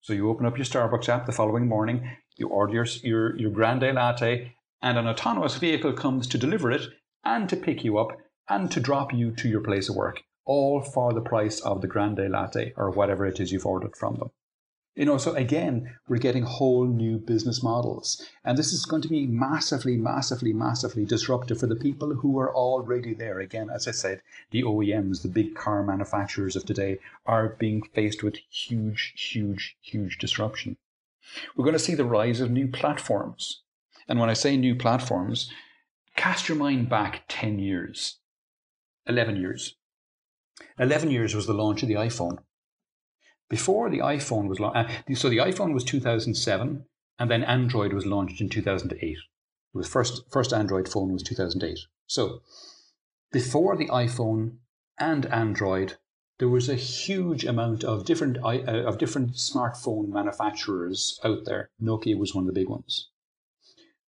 So 0.00 0.12
you 0.12 0.30
open 0.30 0.46
up 0.46 0.56
your 0.56 0.64
Starbucks 0.64 1.08
app 1.08 1.26
the 1.26 1.32
following 1.32 1.68
morning, 1.68 2.16
you 2.36 2.48
order 2.48 2.72
your, 2.72 2.86
your, 3.02 3.38
your 3.38 3.50
grande 3.50 3.94
latte, 3.94 4.54
and 4.82 4.96
an 4.96 5.06
autonomous 5.06 5.56
vehicle 5.56 5.92
comes 5.92 6.26
to 6.28 6.38
deliver 6.38 6.70
it 6.70 6.88
and 7.24 7.48
to 7.48 7.56
pick 7.56 7.84
you 7.84 7.98
up 7.98 8.16
and 8.48 8.70
to 8.72 8.80
drop 8.80 9.12
you 9.12 9.30
to 9.36 9.48
your 9.48 9.60
place 9.60 9.88
of 9.88 9.96
work, 9.96 10.22
all 10.46 10.80
for 10.80 11.12
the 11.12 11.20
price 11.20 11.60
of 11.60 11.80
the 11.80 11.86
grande 11.86 12.30
latte 12.30 12.72
or 12.76 12.90
whatever 12.90 13.26
it 13.26 13.40
is 13.40 13.52
you've 13.52 13.66
ordered 13.66 13.96
from 13.96 14.16
them. 14.16 14.30
You 14.96 15.04
know, 15.04 15.18
so 15.18 15.34
again, 15.34 15.96
we're 16.08 16.18
getting 16.18 16.42
whole 16.42 16.84
new 16.84 17.18
business 17.18 17.62
models. 17.62 18.28
And 18.44 18.58
this 18.58 18.72
is 18.72 18.84
going 18.84 19.02
to 19.02 19.08
be 19.08 19.26
massively, 19.26 19.96
massively, 19.96 20.52
massively 20.52 21.04
disruptive 21.04 21.60
for 21.60 21.68
the 21.68 21.76
people 21.76 22.14
who 22.16 22.38
are 22.38 22.54
already 22.54 23.14
there. 23.14 23.38
Again, 23.38 23.70
as 23.70 23.86
I 23.86 23.92
said, 23.92 24.20
the 24.50 24.64
OEMs, 24.64 25.22
the 25.22 25.28
big 25.28 25.54
car 25.54 25.84
manufacturers 25.84 26.56
of 26.56 26.66
today, 26.66 26.98
are 27.24 27.50
being 27.58 27.82
faced 27.94 28.24
with 28.24 28.36
huge, 28.50 29.14
huge, 29.16 29.76
huge 29.80 30.18
disruption. 30.18 30.76
We're 31.54 31.64
going 31.64 31.74
to 31.74 31.78
see 31.78 31.94
the 31.94 32.04
rise 32.04 32.40
of 32.40 32.50
new 32.50 32.66
platforms. 32.66 33.62
And 34.08 34.18
when 34.18 34.28
I 34.28 34.34
say 34.34 34.56
new 34.56 34.74
platforms, 34.74 35.52
cast 36.16 36.48
your 36.48 36.58
mind 36.58 36.88
back 36.88 37.22
10 37.28 37.60
years, 37.60 38.16
11 39.06 39.36
years. 39.36 39.76
11 40.80 41.10
years 41.10 41.34
was 41.34 41.46
the 41.46 41.54
launch 41.54 41.82
of 41.82 41.88
the 41.88 41.94
iPhone. 41.94 42.38
Before 43.50 43.90
the 43.90 43.98
iPhone 43.98 44.48
was 44.48 44.60
launched, 44.60 45.10
uh, 45.10 45.14
so 45.16 45.28
the 45.28 45.38
iPhone 45.38 45.74
was 45.74 45.82
2007, 45.82 46.86
and 47.18 47.30
then 47.30 47.42
Android 47.42 47.92
was 47.92 48.06
launched 48.06 48.40
in 48.40 48.48
2008. 48.48 49.02
It 49.02 49.18
was 49.74 49.88
first 49.88 50.22
first 50.30 50.52
Android 50.52 50.88
phone 50.88 51.12
was 51.12 51.24
2008. 51.24 51.80
So 52.06 52.42
before 53.32 53.76
the 53.76 53.88
iPhone 53.88 54.58
and 54.98 55.26
Android, 55.26 55.96
there 56.38 56.48
was 56.48 56.68
a 56.68 56.76
huge 56.76 57.44
amount 57.44 57.82
of 57.82 58.04
different 58.04 58.38
uh, 58.38 58.86
of 58.86 58.98
different 58.98 59.32
smartphone 59.32 60.08
manufacturers 60.08 61.18
out 61.24 61.44
there. 61.44 61.70
Nokia 61.82 62.16
was 62.16 62.32
one 62.32 62.44
of 62.44 62.54
the 62.54 62.60
big 62.60 62.68
ones. 62.68 63.10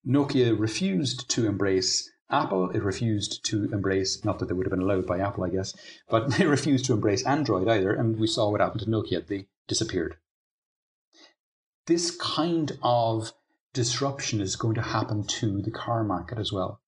Nokia 0.06 0.58
refused 0.58 1.28
to 1.30 1.46
embrace 1.46 2.10
Apple, 2.34 2.70
it 2.70 2.82
refused 2.82 3.44
to 3.46 3.64
embrace, 3.72 4.24
not 4.24 4.38
that 4.38 4.46
they 4.46 4.54
would 4.54 4.66
have 4.66 4.72
been 4.72 4.82
allowed 4.82 5.06
by 5.06 5.20
Apple, 5.20 5.44
I 5.44 5.50
guess, 5.50 5.74
but 6.08 6.30
they 6.38 6.46
refused 6.46 6.84
to 6.86 6.92
embrace 6.92 7.24
Android 7.24 7.68
either, 7.68 7.92
and 7.92 8.18
we 8.18 8.26
saw 8.26 8.50
what 8.50 8.60
happened 8.60 8.82
to 8.82 8.90
Nokia. 8.90 9.26
They 9.26 9.46
disappeared. 9.68 10.16
This 11.86 12.10
kind 12.10 12.78
of 12.82 13.32
disruption 13.72 14.40
is 14.40 14.56
going 14.56 14.74
to 14.74 14.82
happen 14.82 15.24
to 15.26 15.62
the 15.62 15.70
car 15.70 16.02
market 16.02 16.38
as 16.38 16.52
well. 16.52 16.80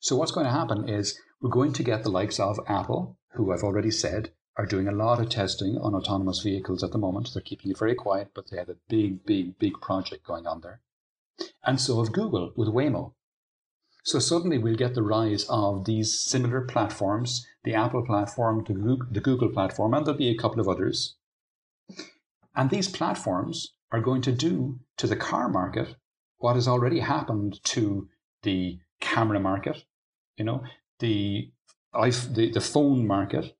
So, 0.00 0.16
what's 0.16 0.32
going 0.32 0.46
to 0.46 0.52
happen 0.52 0.88
is 0.88 1.18
we're 1.40 1.50
going 1.50 1.72
to 1.74 1.82
get 1.82 2.02
the 2.02 2.10
likes 2.10 2.38
of 2.38 2.58
Apple, 2.66 3.16
who 3.34 3.52
I've 3.52 3.62
already 3.62 3.90
said 3.90 4.32
are 4.56 4.66
doing 4.66 4.86
a 4.86 4.92
lot 4.92 5.20
of 5.20 5.30
testing 5.30 5.78
on 5.78 5.94
autonomous 5.94 6.40
vehicles 6.40 6.82
at 6.82 6.92
the 6.92 6.98
moment. 6.98 7.30
They're 7.32 7.42
keeping 7.42 7.70
it 7.70 7.78
very 7.78 7.94
quiet, 7.94 8.32
but 8.34 8.50
they 8.50 8.58
have 8.58 8.68
a 8.68 8.76
big, 8.88 9.24
big, 9.24 9.58
big 9.58 9.80
project 9.80 10.26
going 10.26 10.46
on 10.46 10.60
there. 10.60 10.80
And 11.64 11.80
so 11.80 12.00
of 12.00 12.12
Google 12.12 12.52
with 12.56 12.68
Waymo. 12.68 13.14
So 14.04 14.18
suddenly 14.18 14.58
we'll 14.58 14.74
get 14.74 14.94
the 14.94 15.02
rise 15.02 15.46
of 15.48 15.84
these 15.84 16.18
similar 16.18 16.62
platforms, 16.62 17.46
the 17.64 17.74
Apple 17.74 18.04
platform, 18.04 18.64
the 18.66 19.20
Google, 19.20 19.48
platform, 19.48 19.94
and 19.94 20.04
there'll 20.04 20.18
be 20.18 20.28
a 20.30 20.36
couple 20.36 20.60
of 20.60 20.68
others. 20.68 21.16
And 22.54 22.68
these 22.70 22.88
platforms 22.88 23.74
are 23.92 24.00
going 24.00 24.22
to 24.22 24.32
do 24.32 24.80
to 24.96 25.06
the 25.06 25.16
car 25.16 25.48
market 25.48 25.96
what 26.38 26.56
has 26.56 26.66
already 26.66 26.98
happened 26.98 27.62
to 27.62 28.08
the 28.42 28.78
camera 29.00 29.38
market, 29.38 29.84
you 30.36 30.44
know, 30.44 30.64
the 30.98 31.50
the, 31.94 32.50
the 32.52 32.60
phone 32.60 33.06
market, 33.06 33.54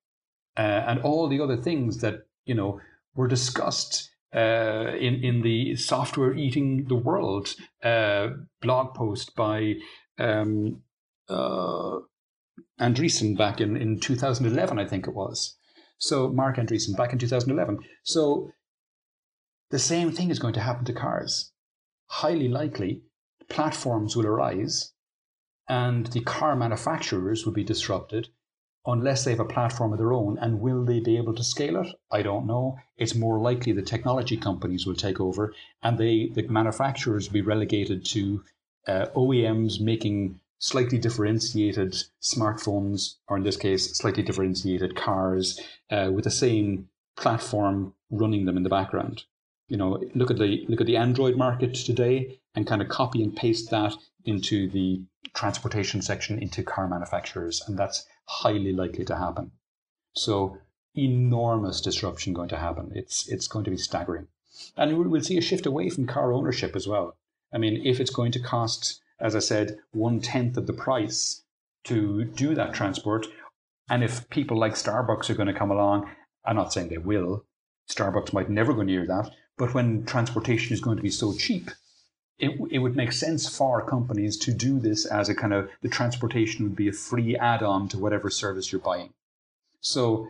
uh, 0.57 0.83
and 0.89 1.01
all 1.01 1.29
the 1.29 1.41
other 1.41 1.57
things 1.57 1.99
that 1.99 2.27
you 2.45 2.55
know 2.55 2.81
were 3.15 3.29
discussed 3.29 4.11
uh, 4.35 4.97
in 4.99 5.23
in 5.23 5.43
the 5.43 5.77
software 5.77 6.35
eating 6.35 6.87
the 6.89 6.97
world 6.97 7.55
uh, 7.85 8.29
blog 8.61 8.95
post 8.95 9.37
by 9.37 9.75
um, 10.23 10.83
uh, 11.29 11.99
Andreessen 12.81 13.37
back 13.37 13.61
in, 13.61 13.77
in 13.77 14.01
2011, 14.01 14.79
I 14.79 14.87
think 14.87 15.07
it 15.07 15.15
was. 15.15 15.57
So 15.99 16.29
Marc 16.29 16.57
Andreessen 16.57 16.97
back 16.97 17.13
in 17.13 17.19
2011. 17.19 17.79
So 18.03 18.51
the 19.71 19.79
same 19.79 20.11
thing 20.13 20.31
is 20.31 20.39
going 20.39 20.55
to 20.55 20.61
happen 20.61 20.85
to 20.87 20.93
cars. 20.93 21.53
Highly 22.07 22.49
likely, 22.49 23.03
platforms 23.49 24.17
will 24.17 24.27
arise, 24.27 24.93
and 25.69 26.07
the 26.09 26.21
car 26.21 26.57
manufacturers 26.57 27.47
will 27.47 27.53
be 27.53 27.65
disrupted 27.65 28.29
unless 28.85 29.25
they 29.25 29.31
have 29.31 29.41
a 29.41 29.45
platform 29.45 29.93
of 29.93 29.99
their 29.99 30.13
own. 30.13 30.37
And 30.39 30.61
will 30.61 30.85
they 30.85 31.01
be 31.01 31.17
able 31.17 31.35
to 31.35 31.45
scale 31.45 31.81
it? 31.81 31.87
I 32.11 32.23
don't 32.23 32.47
know. 32.47 32.77
It's 32.97 33.15
more 33.15 33.41
likely 33.41 33.73
the 33.73 33.83
technology 33.83 34.37
companies 34.37 34.87
will 34.87 34.97
take 34.97 35.21
over, 35.21 35.55
and 35.83 35.97
they 35.97 36.31
the 36.35 36.47
manufacturers 36.49 37.29
will 37.29 37.35
be 37.35 37.43
relegated 37.43 38.05
to 38.07 38.43
uh, 38.87 39.07
OEMs 39.15 39.81
making 39.81 40.41
slightly 40.59 40.97
differentiated 40.99 41.97
smartphones, 42.23 43.17
or 43.29 43.37
in 43.37 43.43
this 43.43 43.57
case, 43.57 43.97
slightly 43.97 44.23
differentiated 44.23 44.95
cars 44.95 45.61
uh, 45.91 46.11
with 46.13 46.25
the 46.25 46.31
same 46.31 46.89
platform 47.17 47.95
running 48.11 48.45
them 48.45 48.57
in 48.57 48.63
the 48.63 48.69
background. 48.69 49.25
You 49.69 49.77
know, 49.77 50.03
look 50.15 50.31
at 50.31 50.39
the 50.39 50.65
look 50.69 50.81
at 50.81 50.87
the 50.87 50.97
Android 50.97 51.37
market 51.37 51.75
today, 51.75 52.39
and 52.55 52.67
kind 52.67 52.83
of 52.83 52.89
copy 52.89 53.23
and 53.23 53.35
paste 53.35 53.71
that 53.71 53.95
into 54.25 54.69
the 54.69 55.03
transportation 55.35 56.03
section 56.03 56.39
into 56.39 56.63
car 56.63 56.89
manufacturers, 56.89 57.63
and 57.67 57.79
that's 57.79 58.07
highly 58.27 58.73
likely 58.73 59.05
to 59.07 59.17
happen. 59.17 59.51
So 60.15 60.59
enormous 60.95 61.81
disruption 61.81 62.35
going 62.35 62.51
to 62.51 62.59
happen. 62.59 62.93
It's 62.95 63.29
it's 63.29 63.49
going 63.49 63.65
to 63.65 63.71
be 63.71 63.79
staggering, 63.79 64.29
and 64.77 65.11
we'll 65.11 65.23
see 65.23 65.39
a 65.39 65.43
shift 65.43 65.67
away 65.67 65.89
from 65.91 66.07
car 66.07 66.33
ownership 66.33 66.77
as 66.77 66.87
well. 66.87 67.17
I 67.53 67.59
mean, 67.59 67.83
if 67.85 68.01
it's 68.01 68.11
going 68.11 68.33
to 68.33 68.41
cost, 68.41 69.01
as 69.21 69.37
I 69.37 69.41
said, 69.41 69.79
one 69.93 70.21
tenth 70.21 70.57
of 70.57 70.67
the 70.67 70.73
price 70.73 71.43
to 71.85 72.25
do 72.25 72.55
that 72.55 72.75
transport, 72.75 73.27
and 73.91 74.03
if 74.03 74.29
people 74.31 74.59
like 74.59 74.75
Starbucks 74.75 75.29
are 75.29 75.35
going 75.35 75.49
to 75.49 75.59
come 75.59 75.71
along, 75.71 76.11
I'm 76.45 76.57
not 76.57 76.73
saying 76.73 76.89
they 76.89 76.99
will, 76.99 77.45
Starbucks 77.91 78.33
might 78.33 78.49
never 78.49 78.73
go 78.73 78.83
near 78.83 79.07
that, 79.07 79.31
but 79.59 79.75
when 79.75 80.05
transportation 80.05 80.73
is 80.73 80.81
going 80.81 80.97
to 80.97 81.03
be 81.03 81.11
so 81.11 81.35
cheap, 81.35 81.71
it, 82.39 82.59
it 82.71 82.79
would 82.79 82.97
make 82.97 83.13
sense 83.13 83.49
for 83.49 83.85
companies 83.87 84.37
to 84.39 84.53
do 84.53 84.79
this 84.81 85.05
as 85.05 85.29
a 85.29 85.35
kind 85.35 85.53
of 85.53 85.69
the 85.83 85.89
transportation 85.89 86.65
would 86.65 86.77
be 86.77 86.89
a 86.89 86.93
free 86.93 87.37
add 87.37 87.63
on 87.63 87.89
to 87.89 87.99
whatever 87.99 88.31
service 88.31 88.73
you're 88.73 88.81
buying. 88.81 89.13
So, 89.81 90.29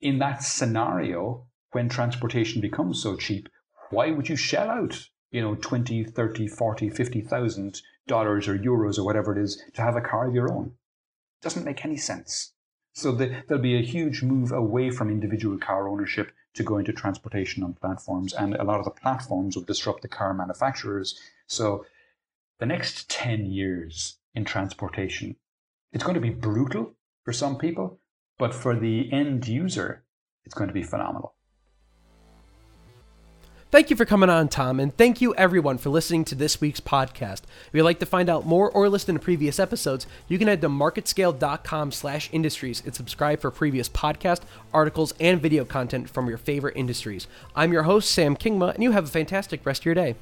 in 0.00 0.18
that 0.18 0.42
scenario, 0.42 1.46
when 1.72 1.88
transportation 1.88 2.60
becomes 2.60 3.02
so 3.02 3.16
cheap, 3.16 3.48
why 3.90 4.10
would 4.10 4.28
you 4.28 4.36
shell 4.36 4.70
out 4.70 5.08
you 5.30 5.40
know 5.40 5.54
20 5.54 6.04
30 6.04 6.48
40 6.48 6.90
50,000 6.90 7.82
dollars 8.06 8.48
or 8.48 8.58
euros 8.58 8.98
or 8.98 9.04
whatever 9.04 9.36
it 9.36 9.42
is 9.42 9.62
to 9.74 9.82
have 9.82 9.96
a 9.96 10.00
car 10.00 10.28
of 10.28 10.34
your 10.34 10.50
own. 10.52 10.72
It 11.40 11.44
doesn't 11.44 11.64
make 11.64 11.84
any 11.84 11.96
sense. 11.96 12.52
So 12.94 13.12
the, 13.12 13.44
there'll 13.46 13.62
be 13.62 13.78
a 13.78 13.82
huge 13.82 14.22
move 14.22 14.50
away 14.50 14.90
from 14.90 15.10
individual 15.10 15.58
car 15.58 15.88
ownership 15.88 16.32
to 16.54 16.64
go 16.64 16.78
into 16.78 16.92
transportation 16.92 17.62
on 17.62 17.74
platforms 17.74 18.32
and 18.32 18.54
a 18.54 18.64
lot 18.64 18.80
of 18.80 18.84
the 18.84 18.90
platforms 18.90 19.54
will 19.54 19.62
disrupt 19.62 20.02
the 20.02 20.08
car 20.08 20.34
manufacturers. 20.34 21.20
So 21.46 21.84
the 22.58 22.66
next 22.66 23.08
10 23.08 23.46
years 23.46 24.16
in 24.34 24.44
transportation 24.44 25.36
it's 25.92 26.04
going 26.04 26.14
to 26.14 26.20
be 26.20 26.30
brutal 26.30 26.94
for 27.24 27.32
some 27.32 27.56
people 27.56 27.98
but 28.38 28.54
for 28.54 28.78
the 28.78 29.12
end 29.12 29.46
user 29.46 30.04
it's 30.44 30.54
going 30.54 30.68
to 30.68 30.74
be 30.74 30.82
phenomenal 30.82 31.34
Thank 33.70 33.90
you 33.90 33.96
for 33.96 34.06
coming 34.06 34.30
on, 34.30 34.48
Tom, 34.48 34.80
and 34.80 34.96
thank 34.96 35.20
you 35.20 35.34
everyone 35.34 35.76
for 35.76 35.90
listening 35.90 36.24
to 36.26 36.34
this 36.34 36.58
week's 36.58 36.80
podcast. 36.80 37.42
If 37.66 37.74
you'd 37.74 37.82
like 37.82 37.98
to 37.98 38.06
find 38.06 38.30
out 38.30 38.46
more 38.46 38.70
or 38.70 38.88
listen 38.88 39.14
to 39.14 39.20
previous 39.20 39.58
episodes, 39.60 40.06
you 40.26 40.38
can 40.38 40.48
head 40.48 40.62
to 40.62 40.70
marketscale.com 40.70 41.92
slash 41.92 42.30
industries 42.32 42.82
and 42.86 42.94
subscribe 42.94 43.40
for 43.40 43.50
previous 43.50 43.90
podcast, 43.90 44.40
articles, 44.72 45.12
and 45.20 45.42
video 45.42 45.66
content 45.66 46.08
from 46.08 46.30
your 46.30 46.38
favorite 46.38 46.78
industries. 46.78 47.26
I'm 47.54 47.70
your 47.70 47.82
host, 47.82 48.10
Sam 48.10 48.38
Kingma, 48.38 48.72
and 48.72 48.82
you 48.82 48.92
have 48.92 49.04
a 49.04 49.08
fantastic 49.08 49.66
rest 49.66 49.82
of 49.82 49.86
your 49.86 49.94
day. 49.94 50.14